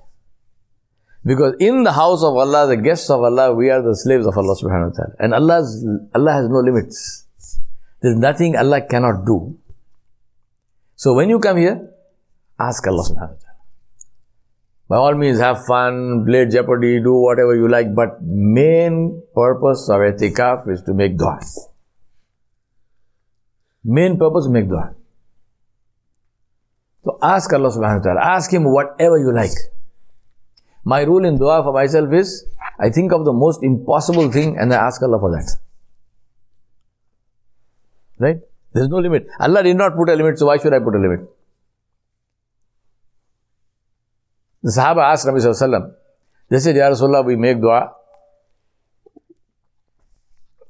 Because 1.25 1.55
in 1.61 1.83
the 1.83 1.93
house 1.93 2.23
of 2.23 2.37
Allah, 2.37 2.67
the 2.67 2.77
guests 2.77 3.11
of 3.11 3.23
Allah, 3.23 3.53
we 3.53 3.69
are 3.71 3.83
the 3.83 3.95
slaves 3.95 4.27
of 4.27 4.39
Allah 4.39 4.57
subhanahu 4.57 4.91
wa 4.91 4.97
ta'ala. 4.97 5.15
And 5.19 5.35
Allah's, 5.35 5.87
Allah 6.15 6.33
has 6.33 6.49
no 6.49 6.61
limits. 6.61 7.27
There's 8.01 8.17
nothing 8.17 8.57
Allah 8.57 8.83
cannot 8.83 9.27
do. 9.27 9.59
So 10.95 11.15
when 11.15 11.29
you 11.29 11.39
come 11.39 11.57
here, 11.57 11.91
ask 12.59 12.87
Allah 12.87 13.03
subhanahu 13.03 13.35
wa 13.35 13.43
ta'ala. 13.43 13.49
By 14.89 14.97
all 14.97 15.15
means, 15.15 15.39
have 15.39 15.65
fun, 15.67 16.25
play 16.25 16.47
Jeopardy, 16.47 17.01
do 17.01 17.13
whatever 17.13 17.55
you 17.55 17.69
like, 17.69 17.95
but 17.95 18.23
main 18.23 19.23
purpose 19.35 19.89
of 19.91 20.01
itikaf 20.01 20.69
is 20.69 20.83
to 20.83 20.95
make 20.95 21.19
dua. 21.19 21.39
Main 23.85 24.19
purpose 24.19 24.45
is 24.47 24.51
make 24.51 24.69
dua. 24.69 24.95
So 27.05 27.19
ask 27.23 27.53
Allah 27.53 27.71
subhanahu 27.71 27.99
wa 27.99 28.05
ta'ala, 28.05 28.21
ask 28.21 28.53
Him 28.53 28.65
whatever 28.65 29.19
you 29.19 29.33
like. 29.33 29.55
My 30.85 31.03
rule 31.03 31.25
in 31.25 31.37
dua 31.37 31.63
for 31.63 31.73
myself 31.73 32.13
is, 32.13 32.47
I 32.81 32.91
think 32.91 33.13
of 33.13 33.25
the 33.25 33.33
most 33.33 33.63
impossible 33.63 34.33
thing 34.33 34.57
and 34.59 34.73
I 34.73 34.87
ask 34.87 35.03
Allah 35.03 35.19
for 35.19 35.31
that. 35.33 35.51
Right? 38.19 38.41
There's 38.73 38.89
no 38.89 38.99
limit. 38.99 39.29
Allah 39.41 39.63
did 39.63 39.77
not 39.77 39.97
put 39.97 40.09
a 40.09 40.15
limit, 40.15 40.39
so 40.39 40.47
why 40.47 40.59
should 40.59 40.75
I 40.75 40.79
put 40.79 40.95
a 40.95 40.99
limit? 40.99 41.21
The 44.63 44.71
Sahaba 44.71 45.13
asked 45.13 45.27
Nabi 45.27 45.39
Sallallahu 45.39 45.95
they 46.51 46.59
said, 46.59 46.77
Ya 46.77 46.89
Rasulullah, 46.91 47.25
we 47.25 47.37
make 47.37 47.61
dua 47.61 47.93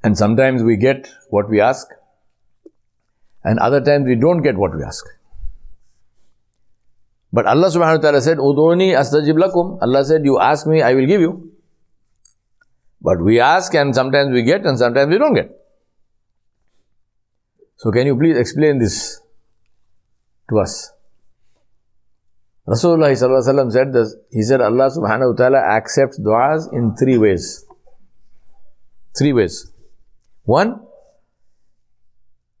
and 0.03 0.17
sometimes 0.17 0.63
we 0.63 0.77
get 0.77 1.09
what 1.29 1.49
we 1.49 1.61
ask 1.61 1.87
and 3.43 3.59
other 3.59 3.81
times 3.81 4.05
we 4.05 4.15
don't 4.15 4.41
get 4.41 4.55
what 4.57 4.75
we 4.75 4.83
ask. 4.83 5.05
But 7.31 7.45
Allah 7.45 7.67
subhanahu 7.67 7.97
wa 7.97 8.01
ta'ala 8.01 8.21
said, 8.21 8.37
Uduni 8.37 8.91
astajib 8.91 9.37
lakum. 9.37 9.77
Allah 9.81 10.03
said, 10.03 10.25
you 10.25 10.39
ask 10.39 10.65
me, 10.65 10.81
I 10.81 10.93
will 10.95 11.05
give 11.05 11.21
you. 11.21 11.51
But 13.01 13.21
we 13.21 13.39
ask 13.39 13.73
and 13.75 13.93
sometimes 13.93 14.31
we 14.33 14.43
get 14.43 14.65
and 14.65 14.77
sometimes 14.77 15.09
we 15.09 15.17
don't 15.17 15.35
get. 15.35 15.55
So 17.81 17.91
can 17.91 18.07
you 18.07 18.15
please 18.17 18.37
explain 18.37 18.77
this 18.77 19.21
to 20.49 20.59
us? 20.59 20.91
Rasulullah 22.67 23.71
said 23.71 23.93
this, 23.93 24.15
he 24.31 24.41
said 24.43 24.59
Allah 24.59 24.89
subhanahu 24.95 25.31
wa 25.31 25.35
ta'ala 25.37 25.59
accepts 25.59 26.19
du'as 26.19 26.73
in 26.73 26.93
three 26.97 27.17
ways. 27.17 27.65
Three 29.17 29.31
ways. 29.31 29.71
One, 30.43 30.81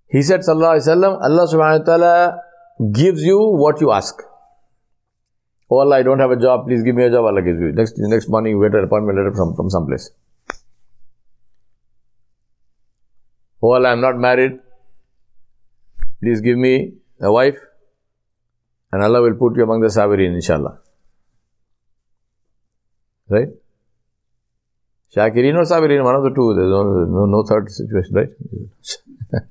he 0.07 0.21
said 0.21 0.39
sallallahu 0.39 1.21
Allah 1.21 1.47
subhanahu 1.51 1.79
wa 1.79 1.85
ta'ala 1.85 2.39
gives 2.93 3.21
you 3.21 3.37
what 3.37 3.81
you 3.81 3.91
ask. 3.91 4.23
Oh 5.69 5.79
Allah, 5.79 5.97
I 5.97 6.03
don't 6.03 6.19
have 6.19 6.31
a 6.31 6.37
job, 6.37 6.65
please 6.65 6.81
give 6.81 6.95
me 6.95 7.03
a 7.03 7.11
job, 7.11 7.25
Allah 7.25 7.41
gives 7.41 7.59
you. 7.59 7.73
Next, 7.73 7.93
next 7.97 8.29
morning 8.29 8.55
you 8.55 8.63
get 8.63 8.73
an 8.79 8.85
appointment 8.85 9.17
letter 9.17 9.35
from, 9.35 9.53
from 9.55 9.69
some 9.69 9.85
place. 9.85 10.09
Oh 13.61 13.73
Allah, 13.73 13.89
I'm 13.89 14.01
not 14.01 14.17
married, 14.17 14.59
please 16.21 16.41
give 16.41 16.57
me 16.57 16.93
a 17.21 17.31
wife 17.31 17.57
and 18.91 19.03
Allah 19.03 19.21
will 19.21 19.35
put 19.35 19.55
you 19.55 19.63
among 19.63 19.81
the 19.81 19.87
Sabirin, 19.87 20.33
inshallah. 20.35 20.79
Right? 23.29 23.49
Shakirin 25.15 25.55
or 25.55 25.63
Sabirin, 25.63 26.03
one 26.03 26.15
of 26.15 26.23
the 26.23 26.29
two. 26.29 26.53
There's 26.55 26.69
no, 26.69 26.83
no, 26.83 27.25
no 27.25 27.43
third 27.43 27.69
situation, 27.71 28.13
right? 28.13 28.29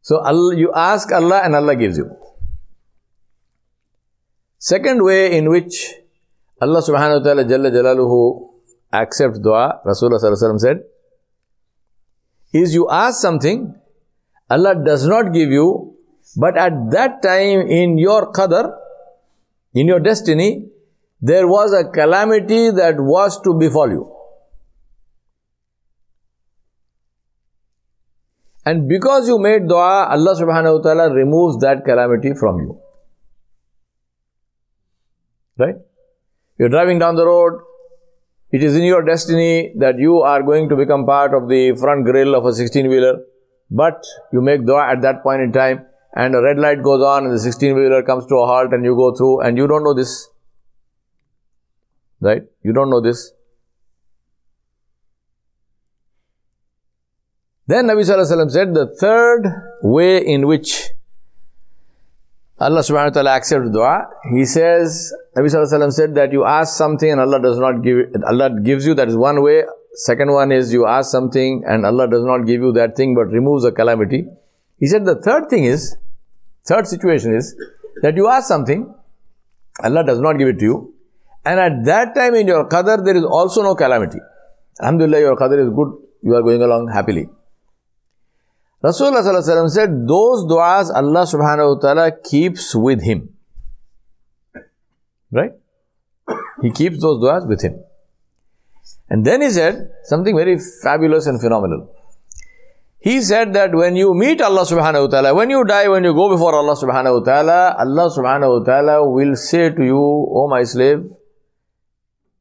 so 0.00 0.18
Allah, 0.18 0.56
you 0.56 0.72
ask 0.74 1.12
Allah 1.12 1.40
and 1.44 1.54
Allah 1.54 1.76
gives 1.76 1.98
you. 1.98 2.10
Second 4.58 5.04
way 5.04 5.36
in 5.36 5.48
which 5.50 5.94
Allah 6.60 6.80
subhanahu 6.80 7.20
wa 7.20 7.24
ta'ala 7.24 7.44
Jalla 7.44 7.70
Jalaluhu 7.70 8.48
accepts 8.92 9.38
dua, 9.38 9.80
Rasulullah 9.84 10.58
said, 10.58 10.80
is 12.52 12.74
you 12.74 12.88
ask 12.90 13.20
something, 13.20 13.74
Allah 14.48 14.74
does 14.84 15.06
not 15.06 15.32
give 15.32 15.50
you, 15.50 15.96
but 16.36 16.56
at 16.56 16.90
that 16.90 17.22
time 17.22 17.60
in 17.60 17.98
your 17.98 18.32
qadr, 18.32 18.76
in 19.74 19.86
your 19.86 20.00
destiny, 20.00 20.68
there 21.20 21.48
was 21.48 21.72
a 21.72 21.88
calamity 21.90 22.70
that 22.70 23.00
was 23.00 23.40
to 23.42 23.54
befall 23.54 23.88
you. 23.88 24.12
And 28.64 28.88
because 28.88 29.28
you 29.28 29.38
made 29.38 29.68
dua, 29.68 30.06
Allah 30.10 30.34
subhanahu 30.34 30.78
wa 30.78 30.82
ta'ala 30.82 31.14
removes 31.14 31.58
that 31.60 31.84
calamity 31.84 32.34
from 32.34 32.58
you. 32.58 32.80
Right? 35.56 35.76
You're 36.58 36.68
driving 36.68 36.98
down 36.98 37.14
the 37.14 37.24
road, 37.24 37.60
it 38.50 38.62
is 38.62 38.76
in 38.76 38.82
your 38.84 39.04
destiny 39.04 39.72
that 39.78 39.98
you 39.98 40.20
are 40.22 40.42
going 40.42 40.68
to 40.68 40.76
become 40.76 41.06
part 41.06 41.34
of 41.34 41.48
the 41.48 41.76
front 41.76 42.04
grille 42.04 42.34
of 42.34 42.46
a 42.46 42.52
16 42.52 42.88
wheeler, 42.88 43.18
but 43.70 44.04
you 44.32 44.40
make 44.40 44.64
dua 44.66 44.90
at 44.92 45.02
that 45.02 45.22
point 45.22 45.42
in 45.42 45.52
time, 45.52 45.86
and 46.14 46.34
a 46.34 46.40
red 46.40 46.58
light 46.58 46.82
goes 46.82 47.02
on 47.02 47.24
and 47.24 47.32
the 47.32 47.38
16 47.38 47.74
wheeler 47.74 48.02
comes 48.02 48.26
to 48.26 48.36
a 48.36 48.46
halt 48.46 48.72
and 48.72 48.84
you 48.84 48.94
go 48.96 49.14
through 49.14 49.40
and 49.40 49.58
you 49.58 49.66
don't 49.66 49.84
know 49.84 49.94
this. 49.94 50.28
Right? 52.20 52.42
You 52.62 52.72
don't 52.72 52.88
know 52.88 53.02
this. 53.02 53.32
Then 57.66 57.86
Nabi 57.86 58.08
Sallallahu 58.08 58.50
said 58.50 58.72
the 58.74 58.86
third 58.98 59.44
way 59.82 60.24
in 60.24 60.46
which 60.46 60.90
Allah 62.58 62.80
subhanahu 62.80 63.08
wa 63.08 63.10
ta'ala 63.10 63.30
accepts 63.32 63.70
dua, 63.70 64.06
He 64.32 64.46
says, 64.46 65.12
Nabi 65.36 65.52
Sallallahu 65.52 65.92
said 65.92 66.14
that 66.14 66.32
you 66.32 66.44
ask 66.44 66.78
something 66.78 67.10
and 67.10 67.20
Allah 67.20 67.42
does 67.42 67.58
not 67.58 67.82
give 67.82 67.98
Allah 68.26 68.58
gives 68.62 68.86
you, 68.86 68.94
that 68.94 69.08
is 69.08 69.16
one 69.16 69.42
way. 69.42 69.64
Second 69.96 70.32
one 70.32 70.52
is 70.52 70.72
you 70.72 70.86
ask 70.86 71.10
something 71.10 71.62
and 71.66 71.86
Allah 71.86 72.08
does 72.08 72.24
not 72.24 72.46
give 72.46 72.60
you 72.60 72.72
that 72.72 72.96
thing 72.96 73.14
but 73.14 73.28
removes 73.28 73.64
a 73.64 73.72
calamity. 73.72 74.26
He 74.78 74.86
said 74.86 75.04
the 75.04 75.16
third 75.16 75.48
thing 75.48 75.64
is, 75.64 75.96
Third 76.66 76.86
situation 76.88 77.34
is 77.34 77.54
that 78.02 78.16
you 78.16 78.28
ask 78.28 78.48
something, 78.48 78.92
Allah 79.84 80.04
does 80.04 80.20
not 80.20 80.34
give 80.34 80.48
it 80.48 80.58
to 80.58 80.64
you, 80.64 80.94
and 81.44 81.60
at 81.60 81.84
that 81.84 82.14
time 82.14 82.34
in 82.34 82.48
your 82.48 82.68
qadr 82.68 83.04
there 83.04 83.16
is 83.16 83.24
also 83.24 83.62
no 83.62 83.74
calamity. 83.76 84.18
Alhamdulillah, 84.80 85.20
your 85.20 85.36
qadr 85.36 85.64
is 85.64 85.70
good, 85.72 85.92
you 86.22 86.34
are 86.34 86.42
going 86.42 86.60
along 86.60 86.88
happily. 86.92 87.28
Rasulullah 88.82 89.22
said, 89.70 90.08
those 90.08 90.44
du'as 90.44 90.92
Allah 90.94 91.24
subhanahu 91.24 91.76
wa 91.76 91.80
ta'ala 91.80 92.12
keeps 92.30 92.74
with 92.74 93.02
him. 93.02 93.30
Right? 95.30 95.52
He 96.62 96.70
keeps 96.70 97.00
those 97.00 97.22
du'as 97.22 97.48
with 97.48 97.62
him. 97.62 97.78
And 99.08 99.24
then 99.24 99.40
he 99.40 99.50
said 99.50 99.90
something 100.04 100.34
very 100.36 100.58
fabulous 100.82 101.26
and 101.26 101.40
phenomenal. 101.40 101.92
He 102.98 103.20
said 103.20 103.52
that 103.54 103.72
when 103.72 103.94
you 103.94 104.14
meet 104.14 104.40
Allah 104.40 104.62
subhanahu 104.62 105.02
wa 105.02 105.06
ta'ala, 105.06 105.34
when 105.34 105.48
you 105.48 105.64
die, 105.64 105.86
when 105.88 106.02
you 106.02 106.12
go 106.12 106.28
before 106.28 106.54
Allah 106.56 106.74
subhanahu 106.74 107.20
wa 107.20 107.24
ta'ala, 107.24 107.76
Allah 107.78 108.10
subhanahu 108.10 108.58
wa 108.58 108.64
ta'ala 108.64 109.08
will 109.08 109.36
say 109.36 109.70
to 109.70 109.84
you, 109.84 109.96
O 109.96 110.48
my 110.48 110.64
slave, 110.64 111.04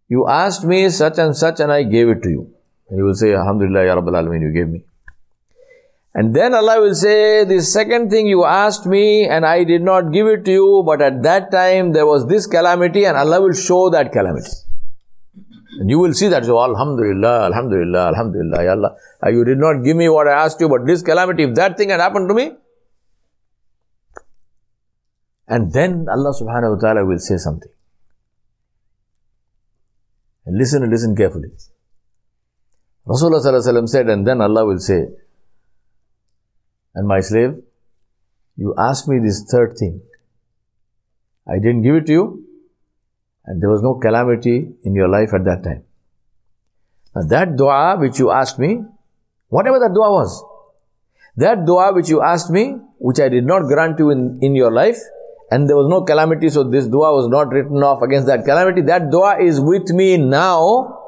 you 0.08 0.28
asked 0.28 0.66
me 0.66 0.90
such 0.90 1.20
and 1.20 1.38
such 1.38 1.60
and 1.60 1.72
I 1.72 1.84
gave 1.84 2.10
it 2.10 2.24
to 2.24 2.30
you. 2.30 2.52
And 2.90 2.98
you 2.98 3.06
will 3.06 3.14
say, 3.14 3.34
Alhamdulillah, 3.34 3.86
Ya 3.86 3.96
Rabbil 3.96 4.18
Alameen, 4.22 4.42
you 4.42 4.52
gave 4.52 4.70
me. 4.70 4.84
And 6.16 6.36
then 6.36 6.56
Allah 6.56 6.82
will 6.82 6.96
say, 6.96 7.44
the 7.44 7.62
second 7.62 8.10
thing 8.10 8.26
you 8.26 8.46
asked 8.46 8.86
me 8.88 9.28
and 9.28 9.46
I 9.46 9.66
did 9.66 9.84
not 9.84 10.14
give 10.14 10.26
it 10.28 10.46
to 10.46 10.52
you, 10.52 10.84
but 10.86 11.02
at 11.02 11.22
that 11.24 11.52
time 11.52 11.92
there 11.92 12.06
was 12.06 12.26
this 12.28 12.48
calamity 12.48 13.06
and 13.06 13.18
Allah 13.18 13.42
will 13.42 13.54
show 13.54 13.90
that 13.90 14.12
calamity. 14.12 14.50
And 15.80 15.90
you 15.90 16.00
will 16.00 16.14
see 16.14 16.28
that, 16.30 16.46
so 16.46 16.58
Alhamdulillah, 16.64 17.48
Alhamdulillah, 17.48 18.08
Alhamdulillah, 18.08 18.64
Ya 18.64 18.72
Allah. 18.72 18.96
Uh, 19.22 19.30
you 19.30 19.44
did 19.44 19.58
not 19.58 19.84
give 19.84 19.98
me 19.98 20.08
what 20.08 20.28
I 20.28 20.44
asked 20.46 20.62
you, 20.62 20.70
but 20.70 20.86
this 20.86 21.02
calamity, 21.02 21.44
if 21.44 21.56
that 21.56 21.78
thing 21.78 21.90
had 21.90 22.00
happened 22.00 22.30
to 22.30 22.34
me, 22.34 22.54
and 25.48 25.72
then 25.74 26.08
Allah 26.10 26.34
subhanahu 26.34 26.76
wa 26.76 26.80
ta'ala 26.80 27.06
will 27.06 27.20
say 27.20 27.38
something. 27.38 27.72
And 30.46 30.58
listen 30.58 30.84
and 30.84 30.92
listen 30.92 31.16
carefully. 31.16 31.50
Rasulullah 33.08 33.88
said, 33.88 34.10
and 34.10 34.26
then 34.26 34.42
Allah 34.42 34.66
will 34.66 34.80
say, 34.80 35.08
and 36.96 37.08
my 37.08 37.20
slave, 37.20 37.62
you 38.56 38.74
asked 38.78 39.08
me 39.08 39.20
this 39.20 39.46
third 39.52 39.76
thing. 39.78 40.02
I 41.48 41.56
didn't 41.56 41.84
give 41.84 41.96
it 41.96 42.06
to 42.08 42.12
you, 42.14 42.45
and 43.46 43.62
there 43.62 43.70
was 43.70 43.82
no 43.82 43.96
calamity 43.96 44.70
in 44.84 44.96
your 44.96 45.08
life 45.08 45.34
at 45.34 45.46
that 45.46 45.64
time. 45.64 45.84
Now 47.16 47.24
that 47.28 47.56
dua 47.56 47.98
which 47.98 48.20
you 48.20 48.32
asked 48.32 48.60
me, 48.60 48.84
whatever 49.50 49.80
that 49.80 49.94
dua 49.94 50.12
was, 50.12 50.44
that 51.38 51.66
dua 51.66 51.94
which 51.94 52.10
you 52.10 52.22
asked 52.22 52.50
me, 52.50 52.78
which 52.98 53.20
I 53.20 53.30
did 53.30 53.46
not 53.46 53.68
grant 53.68 54.00
you 54.00 54.10
in, 54.10 54.40
in 54.42 54.56
your 54.56 54.72
life, 54.72 54.98
and 55.52 55.70
there 55.70 55.76
was 55.76 55.88
no 55.88 56.02
calamity, 56.02 56.50
so 56.50 56.64
this 56.64 56.88
dua 56.88 57.14
was 57.14 57.28
not 57.28 57.50
written 57.50 57.84
off 57.84 58.02
against 58.02 58.28
that 58.28 58.46
calamity. 58.46 58.82
That 58.82 59.12
dua 59.12 59.42
is 59.42 59.60
with 59.60 59.90
me 59.90 60.18
now. 60.18 61.02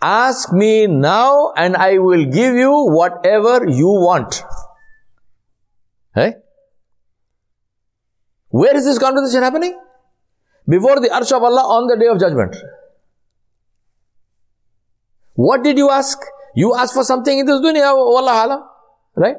Ask 0.00 0.52
me 0.52 0.86
now, 0.86 1.52
and 1.56 1.76
I 1.76 1.98
will 1.98 2.24
give 2.24 2.54
you 2.54 2.72
whatever 2.88 3.68
you 3.68 3.88
want. 3.88 4.42
Hey? 6.14 6.36
Where 8.48 8.74
is 8.74 8.84
this 8.84 8.98
conversation 8.98 9.42
happening? 9.42 9.78
Before 10.68 11.00
the 11.00 11.08
arsh 11.08 11.32
of 11.32 11.42
Allah 11.42 11.62
on 11.62 11.86
the 11.86 11.96
day 11.96 12.06
of 12.06 12.20
judgment. 12.20 12.56
What 15.34 15.62
did 15.64 15.78
you 15.78 15.88
ask? 15.88 16.18
You 16.54 16.74
asked 16.74 16.94
for 16.94 17.04
something 17.04 17.38
in 17.38 17.46
this 17.46 17.60
dunya, 17.60 17.94
wallah 17.94 18.68
right? 19.14 19.36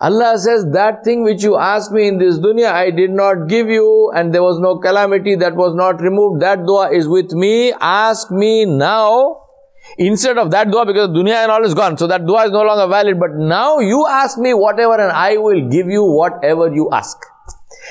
Allah 0.00 0.36
says, 0.38 0.66
that 0.72 1.04
thing 1.04 1.22
which 1.22 1.42
you 1.42 1.56
asked 1.56 1.92
me 1.92 2.08
in 2.08 2.18
this 2.18 2.38
dunya, 2.38 2.72
I 2.72 2.90
did 2.90 3.10
not 3.10 3.48
give 3.48 3.68
you, 3.68 4.10
and 4.14 4.34
there 4.34 4.42
was 4.42 4.58
no 4.58 4.78
calamity 4.78 5.34
that 5.36 5.54
was 5.54 5.74
not 5.74 6.00
removed. 6.00 6.42
That 6.42 6.66
dua 6.66 6.90
is 6.92 7.06
with 7.08 7.32
me. 7.32 7.72
Ask 7.80 8.30
me 8.30 8.64
now. 8.64 9.42
Instead 9.98 10.38
of 10.38 10.50
that 10.50 10.70
dua, 10.70 10.84
because 10.84 11.08
dunya 11.10 11.34
and 11.42 11.52
all 11.52 11.64
is 11.64 11.74
gone, 11.74 11.96
so 11.96 12.06
that 12.06 12.26
dua 12.26 12.46
is 12.46 12.50
no 12.50 12.62
longer 12.62 12.88
valid. 12.88 13.20
But 13.20 13.34
now 13.36 13.78
you 13.78 14.06
ask 14.06 14.36
me 14.38 14.52
whatever, 14.52 14.94
and 14.94 15.12
I 15.12 15.36
will 15.36 15.68
give 15.68 15.86
you 15.86 16.04
whatever 16.04 16.74
you 16.74 16.90
ask. 16.92 17.16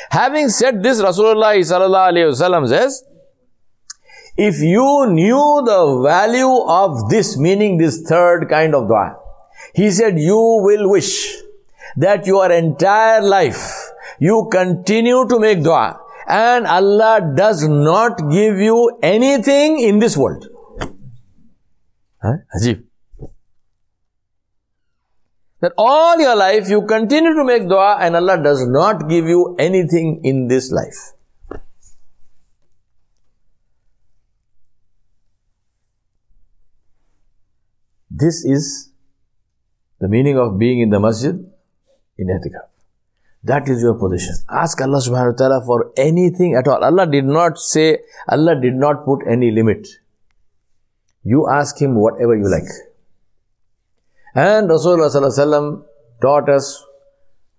Having 0.10 0.50
said 0.50 0.84
this, 0.84 1.02
Rasulullah 1.02 1.56
sallallahu 1.56 2.67
says, 2.67 3.04
if 4.36 4.60
you 4.60 5.06
knew 5.10 5.62
the 5.65 6.02
value 6.04 6.63
of 6.67 7.10
this, 7.10 7.38
meaning 7.38 7.78
this 7.78 8.02
third 8.02 8.50
kind 8.50 8.74
of 8.74 8.88
dua, 8.88 9.17
he 9.76 9.91
said, 9.91 10.19
you 10.19 10.36
will 10.36 10.89
wish 10.89 11.36
that 11.98 12.26
your 12.26 12.52
entire 12.52 13.22
life 13.22 13.91
you 14.19 14.48
continue 14.52 15.28
to 15.28 15.39
make 15.39 15.63
dua 15.63 16.00
and 16.28 16.65
Allah 16.65 17.34
does 17.36 17.67
not 17.67 18.17
give 18.30 18.58
you 18.58 18.98
anything 19.04 19.80
in 19.80 20.00
this 20.00 20.15
world. 20.17 20.48
Huh? 22.22 22.38
Ajib. 22.56 22.84
That 25.63 25.71
all 25.78 26.19
your 26.19 26.36
life 26.36 26.69
you 26.69 26.82
continue 26.86 27.34
to 27.36 27.43
make 27.45 27.69
dua 27.69 27.97
and 28.06 28.17
Allah 28.17 28.34
does 28.43 28.67
not 28.67 29.08
give 29.08 29.30
you 29.34 29.56
anything 29.58 30.19
in 30.26 30.49
this 30.49 30.69
life. 30.73 31.13
This 38.12 38.43
is 38.43 38.91
the 40.02 40.10
meaning 40.10 40.38
of 40.38 40.60
being 40.60 40.82
in 40.82 40.89
the 40.89 40.99
masjid 40.99 41.34
in 42.17 42.28
itikaf. 42.28 42.67
That 43.45 43.69
is 43.69 43.82
your 43.82 43.93
position. 43.93 44.36
Ask 44.49 44.82
Allah 44.82 44.99
subhanahu 45.10 45.32
wa 45.32 45.38
ta'ala 45.43 45.65
for 45.65 45.91
anything 45.95 46.56
at 46.56 46.67
all. 46.67 46.84
Allah 46.84 47.08
did 47.08 47.23
not 47.23 47.58
say, 47.58 47.99
Allah 48.28 48.60
did 48.60 48.73
not 48.73 49.06
put 49.06 49.26
any 49.26 49.52
limit. 49.52 49.88
You 51.23 51.47
ask 51.49 51.82
Him 51.82 51.95
whatever 51.95 52.36
you 52.36 52.52
like. 52.52 52.67
And 54.36 54.69
Rasulullah 54.69 55.84
taught 56.22 56.50
us 56.50 56.84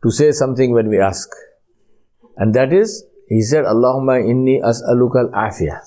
to 0.02 0.10
say 0.10 0.32
something 0.32 0.72
when 0.72 0.88
we 0.88 0.98
ask. 0.98 1.28
And 2.36 2.54
that 2.54 2.72
is, 2.72 3.04
he 3.28 3.42
said, 3.42 3.64
Allahumma 3.64 4.20
inni 4.20 4.60
as'aluka 4.60 5.32
al-afiyah. 5.32 5.80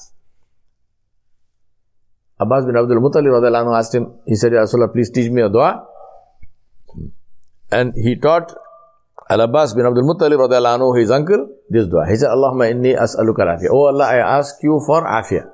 Abbas 2.40 2.66
bin 2.66 2.78
Abdul 2.78 3.02
Muttalib 3.02 3.76
asked 3.76 3.96
him, 3.96 4.14
he 4.26 4.36
said, 4.36 4.54
Ya 4.54 4.60
Rasulullah, 4.60 4.94
please 4.94 5.10
teach 5.10 5.30
me 5.30 5.42
a 5.42 5.50
dua. 5.50 5.86
And 7.70 7.94
he 7.96 8.16
taught 8.16 8.56
Al-Abbas 9.30 9.74
bin 9.74 9.86
Abdul 9.86 10.04
Muttalib 10.04 10.40
anhu, 10.40 10.98
his 10.98 11.12
uncle, 11.12 11.50
this 11.70 11.88
dua. 11.88 12.08
He 12.08 12.16
said, 12.16 12.30
Allahumma 12.30 12.72
inni 12.72 12.96
as'aluka 12.96 13.42
al-afiyah. 13.42 13.72
Oh 13.72 13.88
Allah, 13.88 14.06
I 14.06 14.38
ask 14.38 14.56
you 14.64 14.80
for 14.86 15.04
afiyah. 15.04 15.52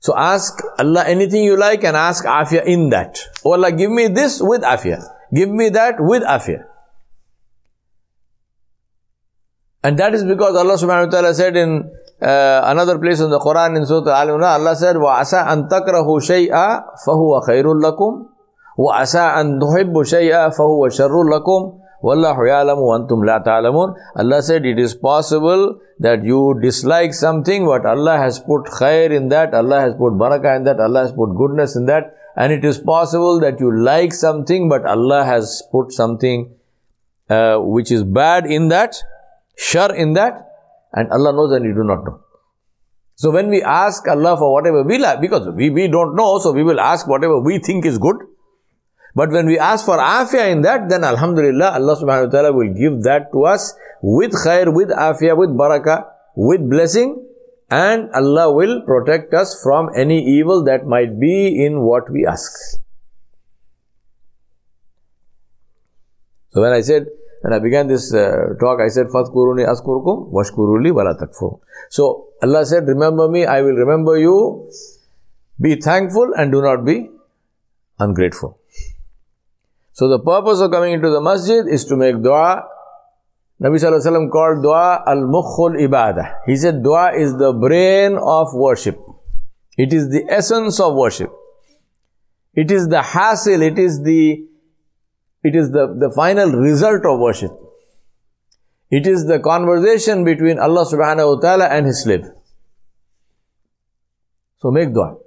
So 0.00 0.16
ask 0.16 0.62
Allah 0.78 1.04
anything 1.06 1.42
you 1.42 1.56
like 1.56 1.82
and 1.84 1.96
ask 1.96 2.24
afiyah 2.24 2.64
in 2.64 2.90
that. 2.90 3.18
Oh 3.44 3.52
Allah, 3.52 3.72
give 3.72 3.90
me 3.90 4.08
this 4.08 4.40
with 4.40 4.62
afiyah. 4.62 5.02
Give 5.34 5.50
me 5.50 5.68
that 5.70 5.96
with 5.98 6.22
afiyah. 6.22 6.64
And 9.82 9.98
that 9.98 10.14
is 10.14 10.24
because 10.24 10.56
Allah 10.56 10.74
subhanahu 10.74 11.06
wa 11.06 11.10
ta'ala 11.10 11.34
said 11.34 11.56
in 11.56 11.90
uh, 12.20 12.60
another 12.64 12.98
place 12.98 13.20
in 13.20 13.30
the 13.30 13.38
Quran 13.38 13.76
in 13.76 13.86
Surah 13.86 14.18
Al-Imran, 14.18 14.58
Allah 14.58 14.74
said, 14.74 14.96
وَعَسَىٰ 14.96 15.46
أَن 15.46 15.68
تَكْرَهُ 15.68 16.08
شَيْئًا 16.20 16.68
فَهُوَ 17.06 17.40
خَيْرٌ 17.46 17.66
لَكُمْ 17.74 18.12
وَعَسَىٰ 18.78 19.40
أَن 19.40 19.60
تُحِبُّ 19.60 20.02
شَيْئًا 20.02 20.50
فَهُوَ 20.50 20.88
شَرٌّ 20.88 21.12
لَكُمْ 21.12 21.79
Allah 22.03 22.35
said 24.41 24.65
it 24.65 24.79
is 24.79 24.95
possible 24.95 25.79
that 25.99 26.23
you 26.23 26.59
dislike 26.61 27.13
something 27.13 27.65
but 27.65 27.85
Allah 27.85 28.17
has 28.17 28.39
put 28.39 28.65
khair 28.65 29.11
in 29.11 29.29
that, 29.29 29.53
Allah 29.53 29.81
has 29.81 29.93
put 29.93 30.13
barakah 30.13 30.57
in 30.57 30.63
that, 30.63 30.79
Allah 30.79 31.01
has 31.01 31.11
put 31.11 31.35
goodness 31.35 31.75
in 31.75 31.85
that. 31.85 32.15
And 32.35 32.53
it 32.53 32.63
is 32.63 32.79
possible 32.79 33.39
that 33.41 33.59
you 33.59 33.83
like 33.83 34.13
something 34.13 34.69
but 34.69 34.85
Allah 34.85 35.25
has 35.25 35.61
put 35.71 35.91
something 35.91 36.53
uh, 37.29 37.57
which 37.57 37.91
is 37.91 38.03
bad 38.03 38.45
in 38.45 38.69
that, 38.69 38.95
shar 39.55 39.93
in 39.93 40.13
that 40.13 40.47
and 40.93 41.11
Allah 41.11 41.33
knows 41.33 41.51
and 41.51 41.65
you 41.65 41.73
do 41.73 41.83
not 41.83 42.03
know. 42.03 42.19
So 43.15 43.29
when 43.29 43.49
we 43.49 43.61
ask 43.61 44.07
Allah 44.07 44.35
for 44.37 44.51
whatever 44.51 44.83
we 44.83 44.97
like, 44.97 45.21
because 45.21 45.47
we, 45.55 45.69
we 45.69 45.87
don't 45.87 46.15
know, 46.15 46.39
so 46.39 46.51
we 46.51 46.63
will 46.63 46.79
ask 46.79 47.07
whatever 47.07 47.39
we 47.39 47.59
think 47.59 47.85
is 47.85 47.99
good. 47.99 48.15
But 49.13 49.29
when 49.31 49.45
we 49.45 49.59
ask 49.59 49.85
for 49.85 49.97
afia 49.97 50.49
in 50.51 50.61
that, 50.61 50.89
then 50.89 51.03
Alhamdulillah, 51.03 51.71
Allah 51.73 51.95
subhanahu 51.95 52.25
wa 52.25 52.31
ta'ala 52.31 52.53
will 52.53 52.73
give 52.73 53.03
that 53.03 53.31
to 53.33 53.43
us 53.43 53.73
with 54.01 54.31
khair, 54.31 54.73
with 54.73 54.89
afia, 54.89 55.35
with 55.37 55.49
barakah, 55.49 56.05
with 56.35 56.69
blessing, 56.69 57.25
and 57.69 58.09
Allah 58.13 58.53
will 58.53 58.81
protect 58.81 59.33
us 59.33 59.61
from 59.61 59.89
any 59.95 60.23
evil 60.23 60.63
that 60.65 60.85
might 60.85 61.19
be 61.19 61.65
in 61.65 61.81
what 61.81 62.09
we 62.11 62.25
ask. 62.25 62.51
So 66.51 66.61
when 66.61 66.73
I 66.73 66.81
said, 66.81 67.07
when 67.41 67.53
I 67.53 67.59
began 67.59 67.87
this 67.87 68.13
uh, 68.13 68.53
talk, 68.59 68.79
I 68.79 68.87
said, 68.89 69.07
Fatkuruni 69.07 69.65
askurkum, 69.67 70.31
washkuruli 70.31 70.93
wala 70.93 71.15
takfur. 71.15 71.59
So 71.89 72.27
Allah 72.43 72.65
said, 72.65 72.87
remember 72.87 73.27
me, 73.27 73.45
I 73.45 73.61
will 73.61 73.73
remember 73.73 74.17
you. 74.17 74.69
Be 75.59 75.75
thankful 75.75 76.33
and 76.35 76.51
do 76.51 76.61
not 76.61 76.85
be 76.85 77.09
ungrateful. 77.99 78.60
So 79.93 80.07
the 80.07 80.19
purpose 80.19 80.61
of 80.61 80.71
coming 80.71 80.93
into 80.93 81.09
the 81.09 81.21
masjid 81.21 81.65
is 81.67 81.85
to 81.85 81.95
make 81.95 82.21
dua. 82.21 82.63
Nabi 83.61 83.75
Sallallahu 83.75 84.01
Alaihi 84.01 84.11
Wasallam 84.11 84.31
called 84.31 84.63
dua 84.63 85.03
al-mukhul 85.05 85.77
ibadah. 85.87 86.39
He 86.45 86.55
said 86.55 86.81
dua 86.83 87.13
is 87.13 87.37
the 87.37 87.53
brain 87.53 88.17
of 88.17 88.53
worship. 88.53 88.99
It 89.77 89.93
is 89.93 90.09
the 90.09 90.25
essence 90.29 90.79
of 90.79 90.95
worship. 90.95 91.31
It 92.53 92.71
is 92.71 92.87
the 92.87 93.01
hasil, 93.01 93.61
it 93.61 93.79
is 93.79 94.03
the 94.03 94.45
it 95.43 95.55
is 95.55 95.71
the, 95.71 95.95
the 95.97 96.11
final 96.11 96.51
result 96.51 97.05
of 97.05 97.19
worship. 97.19 97.51
It 98.91 99.07
is 99.07 99.25
the 99.25 99.39
conversation 99.39 100.23
between 100.23 100.59
Allah 100.59 100.85
subhanahu 100.85 101.35
wa 101.35 101.41
ta'ala 101.41 101.65
and 101.67 101.85
His 101.85 102.03
slave. 102.03 102.25
So 104.57 104.69
make 104.69 104.93
dua. 104.93 105.17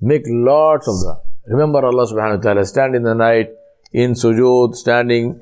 Make 0.00 0.22
lots 0.26 0.88
of 0.88 0.94
dua. 1.02 1.20
Remember 1.46 1.84
Allah 1.84 2.06
subhanahu 2.06 2.36
wa 2.36 2.42
ta'ala. 2.42 2.64
Stand 2.64 2.94
in 2.94 3.02
the 3.02 3.14
night, 3.14 3.50
in 3.92 4.12
sujood, 4.12 4.74
standing, 4.74 5.40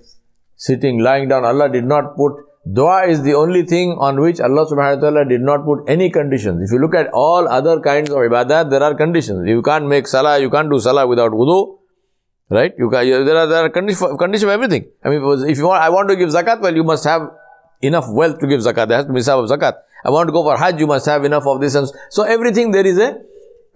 sitting, 0.56 0.98
lying 0.98 1.28
down. 1.28 1.44
Allah 1.44 1.68
did 1.68 1.85
not 1.85 2.16
put 2.16 2.46
Dua 2.72 3.06
is 3.06 3.22
the 3.22 3.35
only 3.35 3.62
thing 3.64 3.96
on 4.00 4.20
which 4.20 4.40
Allah 4.40 4.66
subhanahu 4.66 4.96
wa 4.96 5.00
ta'ala 5.02 5.24
did 5.24 5.40
not 5.40 5.64
put 5.64 5.88
any 5.88 6.11
conditions. 6.11 6.61
If 6.62 6.72
you 6.72 6.80
look 6.80 6.96
at 6.96 7.09
all 7.12 7.46
other 7.46 7.78
kinds 7.80 8.11
of 8.11 8.16
ibadat, 8.16 8.70
there 8.70 8.82
are 8.82 8.92
conditions. 8.94 9.48
You 9.48 9.62
can't 9.62 9.87
make 9.87 10.09
salah, 10.09 10.40
you 10.40 10.50
can't 10.50 10.68
do 10.68 10.80
salah 10.80 11.06
without 11.06 11.30
wudu. 11.30 11.78
Right? 12.50 12.74
You 12.76 12.90
can, 12.90 13.06
there 13.24 13.37
are, 13.37 13.46
there 13.46 13.64
are 13.64 13.70
conditions 13.70 14.18
condition 14.18 14.48
for 14.48 14.52
everything. 14.52 14.87
I 15.04 15.11
mean, 15.11 15.22
if 15.48 15.59
you 15.59 15.66
want, 15.66 15.80
I 15.80 15.90
want 15.90 16.09
to 16.09 16.16
give 16.16 16.30
zakat, 16.30 16.61
well, 16.61 16.74
you 16.74 16.82
must 16.82 17.04
have 17.04 17.30
enough 17.82 18.06
wealth 18.09 18.40
to 18.40 18.48
give 18.48 18.61
zakat. 18.61 18.88
There 18.88 18.96
has 18.96 19.06
to 19.06 19.12
be 19.12 19.20
of 19.20 19.48
zakat. 19.48 19.74
I 20.04 20.11
want 20.11 20.26
to 20.28 20.32
go 20.32 20.42
for 20.42 20.56
hajj, 20.56 20.80
you 20.80 20.88
must 20.88 21.06
have 21.06 21.24
enough 21.24 21.46
of 21.46 21.61
this. 21.61 21.76
And 21.76 21.88
so 22.11 22.24
everything 22.24 22.72
there 22.72 22.87
is 22.87 22.98
a 22.98 23.16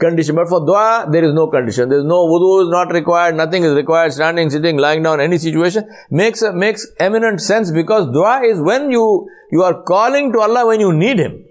condition. 0.00 0.34
But 0.34 0.48
for 0.48 0.60
dua, 0.66 1.06
there 1.10 1.24
is 1.24 1.32
no 1.34 1.46
condition. 1.48 1.88
There 1.88 2.00
is 2.00 2.04
no 2.04 2.26
wudu 2.26 2.64
is 2.64 2.70
not 2.70 2.92
required, 2.92 3.36
nothing 3.36 3.62
is 3.62 3.74
required, 3.74 4.12
standing, 4.12 4.50
sitting, 4.50 4.76
lying 4.76 5.02
down, 5.02 5.20
any 5.20 5.38
situation 5.38 5.88
makes 6.10 6.42
makes 6.64 6.86
eminent 6.98 7.40
sense 7.40 7.70
because 7.70 8.10
dua 8.18 8.42
is 8.50 8.60
when 8.60 8.90
you 8.90 9.06
you 9.52 9.62
are 9.62 9.82
calling 9.82 10.32
to 10.32 10.40
Allah 10.40 10.66
when 10.66 10.80
you 10.80 10.92
need 10.92 11.18
Him. 11.18 11.44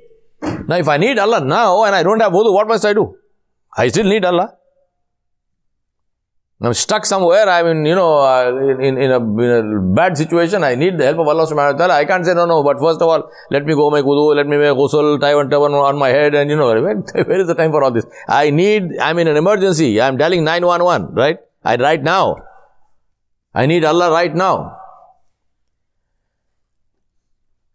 Now, 0.67 0.77
if 0.77 0.87
I 0.87 0.97
need 0.97 1.19
Allah 1.19 1.43
now 1.45 1.83
and 1.83 1.95
I 1.95 2.03
don't 2.03 2.19
have 2.19 2.31
wudu, 2.31 2.53
what 2.53 2.67
must 2.67 2.85
I 2.85 2.93
do? 2.93 3.15
I 3.77 3.87
still 3.87 4.05
need 4.05 4.25
Allah. 4.25 4.58
I'm 6.61 6.73
stuck 6.73 7.05
somewhere, 7.05 7.47
I'm 7.47 7.67
in, 7.67 7.85
you 7.85 7.95
know, 7.95 8.19
uh, 8.19 8.49
in, 8.81 8.97
in, 8.97 9.11
a, 9.11 9.17
in, 9.17 9.49
a, 9.49 9.79
bad 9.95 10.17
situation, 10.17 10.61
I 10.61 10.75
need 10.75 10.97
the 10.97 11.05
help 11.05 11.19
of 11.19 11.27
Allah 11.29 11.47
subhanahu 11.47 11.71
wa 11.71 11.77
ta'ala. 11.77 11.93
I 11.93 12.03
can't 12.03 12.25
say, 12.25 12.33
no, 12.33 12.45
no, 12.45 12.63
but 12.63 12.81
first 12.81 13.01
of 13.01 13.07
all, 13.07 13.31
let 13.49 13.65
me 13.65 13.73
go 13.75 13.89
make 13.89 14.03
wudu, 14.03 14.35
let 14.35 14.45
me 14.45 14.57
make 14.57 14.75
ghusl, 14.75 15.21
tie 15.21 15.35
one 15.35 15.49
turban 15.49 15.73
on 15.73 15.97
my 15.97 16.09
head, 16.09 16.35
and 16.35 16.49
you 16.49 16.57
know, 16.57 16.67
where, 16.81 16.95
where 16.95 17.39
is 17.39 17.47
the 17.47 17.55
time 17.55 17.71
for 17.71 17.81
all 17.81 17.91
this? 17.91 18.05
I 18.27 18.49
need, 18.49 18.97
I'm 18.99 19.17
in 19.19 19.29
an 19.29 19.37
emergency, 19.37 20.01
I'm 20.01 20.17
dialing 20.17 20.43
911, 20.43 21.15
right? 21.15 21.39
I, 21.63 21.77
right 21.77 22.03
now. 22.03 22.35
I 23.53 23.65
need 23.65 23.85
Allah 23.85 24.11
right 24.11 24.35
now. 24.35 24.79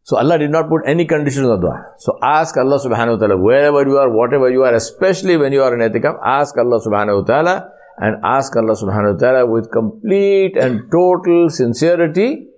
So 0.02 0.18
Allah 0.18 0.38
did 0.38 0.50
not 0.50 0.68
put 0.68 0.82
any 0.86 1.06
conditions 1.06 1.48
of 1.48 1.62
dua. 1.62 1.94
So 1.96 2.18
ask 2.22 2.54
Allah 2.58 2.78
subhanahu 2.78 3.18
wa 3.18 3.26
ta'ala, 3.26 3.36
wherever 3.38 3.82
you 3.88 3.96
are, 3.96 4.10
whatever 4.10 4.50
you 4.50 4.62
are, 4.62 4.74
especially 4.74 5.38
when 5.38 5.54
you 5.54 5.62
are 5.62 5.72
in 5.72 5.80
itikaf, 5.80 6.20
ask 6.22 6.58
Allah 6.58 6.78
subhanahu 6.84 7.22
wa 7.22 7.24
ta'ala, 7.24 7.70
and 7.98 8.16
ask 8.24 8.56
Allah 8.56 8.74
subhanahu 8.74 9.14
wa 9.14 9.18
ta'ala 9.18 9.46
with 9.46 9.70
complete 9.70 10.56
and 10.56 10.90
total 10.90 11.48
sincerity, 11.48 12.48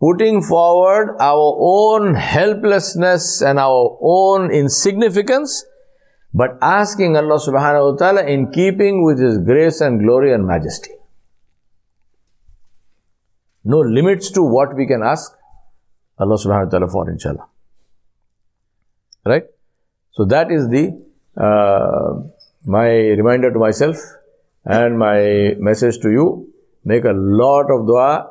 putting 0.00 0.42
forward 0.42 1.16
our 1.20 1.56
own 1.58 2.14
helplessness 2.14 3.42
and 3.42 3.58
our 3.58 3.98
own 4.00 4.50
insignificance, 4.52 5.64
but 6.32 6.58
asking 6.62 7.16
Allah 7.16 7.38
subhanahu 7.38 7.92
wa 7.92 7.96
ta'ala 7.96 8.24
in 8.24 8.50
keeping 8.52 9.04
with 9.04 9.18
His 9.18 9.38
grace 9.38 9.80
and 9.80 10.00
glory 10.00 10.32
and 10.32 10.46
majesty. 10.46 10.92
No 13.64 13.80
limits 13.80 14.30
to 14.32 14.42
what 14.42 14.76
we 14.76 14.86
can 14.86 15.02
ask 15.02 15.32
Allah 16.18 16.36
subhanahu 16.36 16.66
wa 16.66 16.70
ta'ala 16.70 16.88
for, 16.88 17.10
inshallah. 17.10 17.48
Right? 19.26 19.44
So 20.12 20.24
that 20.26 20.52
is 20.52 20.68
the 20.68 21.02
uh, 21.36 22.28
my 22.64 22.88
reminder 22.88 23.52
to 23.52 23.58
myself 23.58 23.96
and 24.64 24.98
my 24.98 25.54
message 25.58 25.98
to 26.00 26.10
you 26.10 26.48
make 26.84 27.04
a 27.04 27.12
lot 27.12 27.70
of 27.70 27.86
dua. 27.86 28.30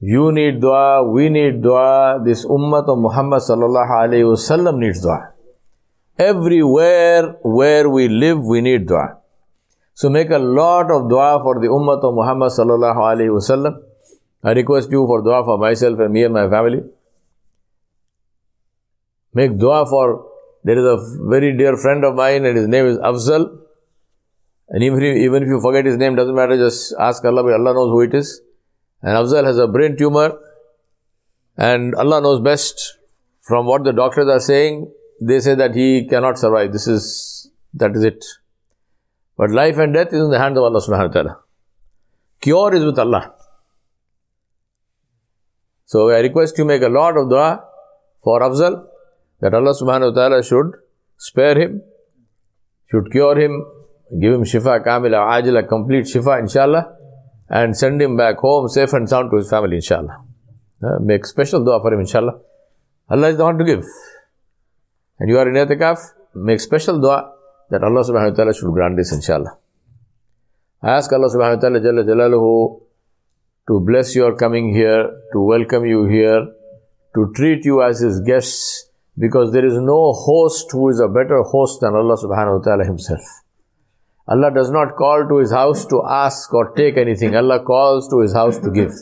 You 0.00 0.32
need 0.32 0.60
dua, 0.60 1.08
we 1.08 1.28
need 1.28 1.62
dua, 1.62 2.20
this 2.24 2.44
ummah 2.44 2.88
of 2.88 2.98
Muhammad 2.98 3.40
sallallahu 3.40 3.90
alayhi 3.90 4.26
wasallam 4.26 4.78
needs 4.78 5.00
dua. 5.00 5.32
Everywhere 6.18 7.36
where 7.42 7.88
we 7.88 8.08
live, 8.08 8.44
we 8.44 8.60
need 8.60 8.86
dua. 8.86 9.18
So 9.94 10.10
make 10.10 10.30
a 10.30 10.38
lot 10.38 10.90
of 10.90 11.08
dua 11.08 11.40
for 11.42 11.60
the 11.60 11.68
ummah 11.68 12.02
of 12.02 12.14
Muhammad 12.14 12.50
sallallahu 12.50 12.96
alayhi 12.96 13.30
wasallam. 13.30 13.80
I 14.42 14.52
request 14.52 14.90
you 14.90 15.06
for 15.06 15.22
dua 15.22 15.44
for 15.44 15.58
myself 15.58 15.98
and 16.00 16.12
me 16.12 16.24
and 16.24 16.34
my 16.34 16.48
family. 16.48 16.82
Make 19.34 19.56
dua 19.58 19.86
for 19.86 20.31
there 20.64 20.78
is 20.78 20.84
a 20.84 21.18
very 21.28 21.56
dear 21.56 21.76
friend 21.76 22.04
of 22.04 22.14
mine, 22.14 22.44
and 22.44 22.56
his 22.56 22.68
name 22.68 22.86
is 22.86 22.98
Afzal. 22.98 23.58
And 24.68 24.82
even 24.82 25.02
if, 25.02 25.16
even 25.16 25.42
if 25.42 25.48
you 25.48 25.60
forget 25.60 25.84
his 25.84 25.96
name, 25.96 26.14
doesn't 26.14 26.34
matter, 26.34 26.56
just 26.56 26.94
ask 26.98 27.24
Allah, 27.24 27.42
Allah 27.42 27.74
knows 27.74 27.90
who 27.90 28.00
it 28.02 28.14
is. 28.14 28.40
And 29.02 29.16
Afzal 29.16 29.44
has 29.44 29.58
a 29.58 29.66
brain 29.66 29.96
tumor, 29.96 30.38
and 31.56 31.94
Allah 31.96 32.20
knows 32.20 32.40
best. 32.40 32.98
From 33.40 33.66
what 33.66 33.82
the 33.82 33.92
doctors 33.92 34.28
are 34.28 34.38
saying, 34.38 34.92
they 35.20 35.40
say 35.40 35.56
that 35.56 35.74
he 35.74 36.06
cannot 36.08 36.38
survive. 36.38 36.72
This 36.72 36.86
is, 36.86 37.50
that 37.74 37.96
is 37.96 38.04
it. 38.04 38.24
But 39.36 39.50
life 39.50 39.78
and 39.78 39.92
death 39.92 40.08
is 40.08 40.20
in 40.20 40.30
the 40.30 40.38
hands 40.38 40.56
of 40.56 40.62
Allah 40.62 40.80
subhanahu 40.80 41.08
wa 41.08 41.12
ta'ala. 41.12 41.38
Cure 42.40 42.74
is 42.74 42.84
with 42.84 42.98
Allah. 43.00 43.34
So 45.86 46.10
I 46.10 46.20
request 46.20 46.56
you 46.56 46.64
make 46.64 46.82
a 46.82 46.88
lot 46.88 47.16
of 47.16 47.28
dua 47.28 47.64
for 48.22 48.40
Afzal 48.40 48.86
that 49.42 49.54
Allah 49.54 49.74
subhanahu 49.80 50.14
wa 50.14 50.16
ta'ala 50.18 50.42
should 50.42 50.72
spare 51.18 51.58
him, 51.58 51.82
should 52.90 53.10
cure 53.10 53.38
him, 53.38 53.64
give 54.20 54.32
him 54.34 54.44
shifa 54.44 54.84
kamila, 54.86 55.20
ajila, 55.34 55.68
complete 55.68 56.06
shifa 56.06 56.38
inshallah, 56.38 56.84
and 57.50 57.76
send 57.76 58.00
him 58.00 58.16
back 58.16 58.38
home 58.38 58.68
safe 58.68 58.92
and 58.92 59.08
sound 59.08 59.30
to 59.30 59.36
his 59.36 59.50
family 59.50 59.76
inshallah. 59.76 60.16
Uh, 60.82 60.98
make 61.00 61.26
special 61.26 61.64
dua 61.64 61.80
for 61.80 61.92
him 61.92 62.00
inshallah. 62.00 62.38
Allah 63.10 63.28
is 63.28 63.36
the 63.36 63.44
one 63.44 63.58
to 63.58 63.64
give. 63.64 63.84
And 65.18 65.28
you 65.28 65.38
are 65.38 65.48
in 65.48 65.54
itikaf, 65.54 65.98
make 66.34 66.60
special 66.60 67.00
dua 67.00 67.32
that 67.70 67.82
Allah 67.82 68.02
subhanahu 68.02 68.30
wa 68.30 68.36
ta'ala 68.36 68.54
should 68.54 68.72
grant 68.72 68.96
this 68.96 69.12
inshallah. 69.12 69.58
I 70.82 70.92
ask 70.92 71.12
Allah 71.12 71.28
subhanahu 71.28 71.56
wa 71.56 71.60
ta'ala 71.60 71.80
jalla 71.80 72.04
jalaluhu 72.04 72.80
to 73.68 73.80
bless 73.80 74.14
your 74.14 74.36
coming 74.36 74.74
here, 74.74 75.10
to 75.32 75.40
welcome 75.40 75.84
you 75.84 76.06
here, 76.06 76.46
to 77.14 77.32
treat 77.36 77.64
you 77.64 77.82
as 77.82 78.00
his 78.00 78.20
guests, 78.20 78.88
because 79.18 79.52
there 79.52 79.64
is 79.64 79.78
no 79.78 80.12
host 80.12 80.70
who 80.72 80.88
is 80.88 81.00
a 81.00 81.08
better 81.08 81.42
host 81.42 81.80
than 81.80 81.94
Allah 81.94 82.16
subhanahu 82.16 82.58
wa 82.58 82.64
ta'ala 82.64 82.84
himself. 82.84 83.20
Allah 84.28 84.50
does 84.54 84.70
not 84.70 84.96
call 84.96 85.26
to 85.28 85.38
his 85.38 85.52
house 85.52 85.84
to 85.86 86.02
ask 86.08 86.52
or 86.54 86.72
take 86.74 86.96
anything. 86.96 87.36
Allah 87.36 87.62
calls 87.62 88.08
to 88.08 88.20
his 88.20 88.32
house 88.32 88.58
to 88.58 88.70
give. 88.70 88.92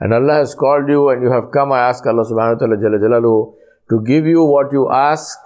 And 0.00 0.12
Allah 0.12 0.34
has 0.34 0.54
called 0.54 0.88
you 0.88 1.08
and 1.10 1.22
you 1.22 1.30
have 1.30 1.50
come. 1.52 1.72
I 1.72 1.88
ask 1.88 2.04
Allah 2.06 2.24
subhanahu 2.24 2.60
wa 2.60 2.66
ta'ala 2.66 2.76
jalaluhu 2.76 3.54
to 3.90 4.02
give 4.02 4.26
you 4.26 4.44
what 4.44 4.72
you 4.72 4.90
ask 4.90 5.38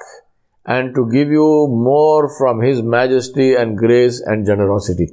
and 0.65 0.95
to 0.95 1.09
give 1.11 1.29
you 1.29 1.69
more 1.69 2.29
from 2.39 2.61
His 2.61 2.83
majesty 2.83 3.55
and 3.55 3.77
grace 3.77 4.21
and 4.21 4.47
generosity. 4.47 5.09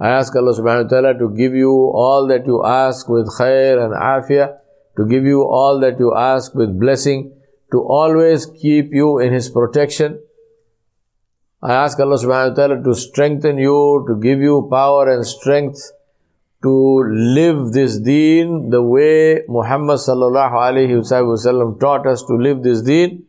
I 0.00 0.10
ask 0.10 0.34
Allah 0.36 0.54
subhanahu 0.54 0.84
wa 0.84 0.90
ta'ala 0.90 1.18
to 1.18 1.30
give 1.36 1.54
you 1.54 1.72
all 1.72 2.28
that 2.28 2.46
you 2.46 2.64
ask 2.64 3.08
with 3.08 3.26
khair 3.38 3.82
and 3.84 3.92
afiyah, 3.94 4.56
to 4.96 5.06
give 5.06 5.24
you 5.24 5.42
all 5.42 5.80
that 5.80 5.98
you 5.98 6.14
ask 6.14 6.54
with 6.54 6.78
blessing, 6.78 7.32
to 7.72 7.82
always 7.82 8.46
keep 8.46 8.92
you 8.92 9.18
in 9.18 9.32
His 9.32 9.50
protection. 9.50 10.20
I 11.62 11.74
ask 11.74 11.98
Allah 11.98 12.16
subhanahu 12.16 12.50
wa 12.50 12.54
ta'ala 12.54 12.82
to 12.84 12.94
strengthen 12.94 13.58
you, 13.58 14.04
to 14.08 14.20
give 14.20 14.40
you 14.40 14.68
power 14.70 15.12
and 15.12 15.26
strength 15.26 15.80
to 16.62 17.04
live 17.36 17.72
this 17.72 17.98
deen 17.98 18.70
the 18.70 18.82
way 18.82 19.42
Muhammad 19.48 19.98
sallallahu 19.98 20.52
alayhi 20.52 20.98
wasallam 20.98 21.78
taught 21.78 22.06
us 22.06 22.22
to 22.24 22.34
live 22.34 22.62
this 22.62 22.82
deen. 22.82 23.24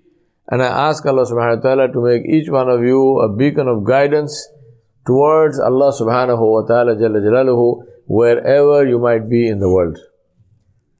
And 0.47 0.63
I 0.63 0.89
ask 0.89 1.06
Allah 1.06 1.25
subhanahu 1.25 1.58
wa 1.58 1.62
ta'ala 1.62 1.91
to 1.93 2.04
make 2.04 2.25
each 2.25 2.49
one 2.49 2.69
of 2.69 2.82
you 2.84 3.19
a 3.19 3.30
beacon 3.36 3.67
of 3.67 3.84
guidance 3.84 4.47
towards 5.06 5.60
Allah 5.60 5.91
subhanahu 5.93 6.41
wa 6.41 6.65
ta'ala 6.65 6.95
jalla 6.95 7.21
jalaluhu 7.21 7.84
wherever 8.08 8.88
you 8.88 8.97
might 8.97 9.30
be 9.30 9.47
in 9.47 9.60
the 9.60 9.69
world. 9.69 9.99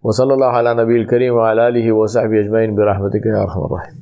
وصلى 0.04 0.34
الله 0.34 0.48
على 0.48 0.74
نبي 0.74 1.02
الكريم 1.02 1.34
وعلى 1.34 1.68
آله 1.68 1.92
وصحبه 1.92 2.40
أجمعين 2.40 2.76
برحمتك 2.76 3.26
يا 3.26 3.44
أرحم 3.44 3.60
الراحمين. 3.66 3.98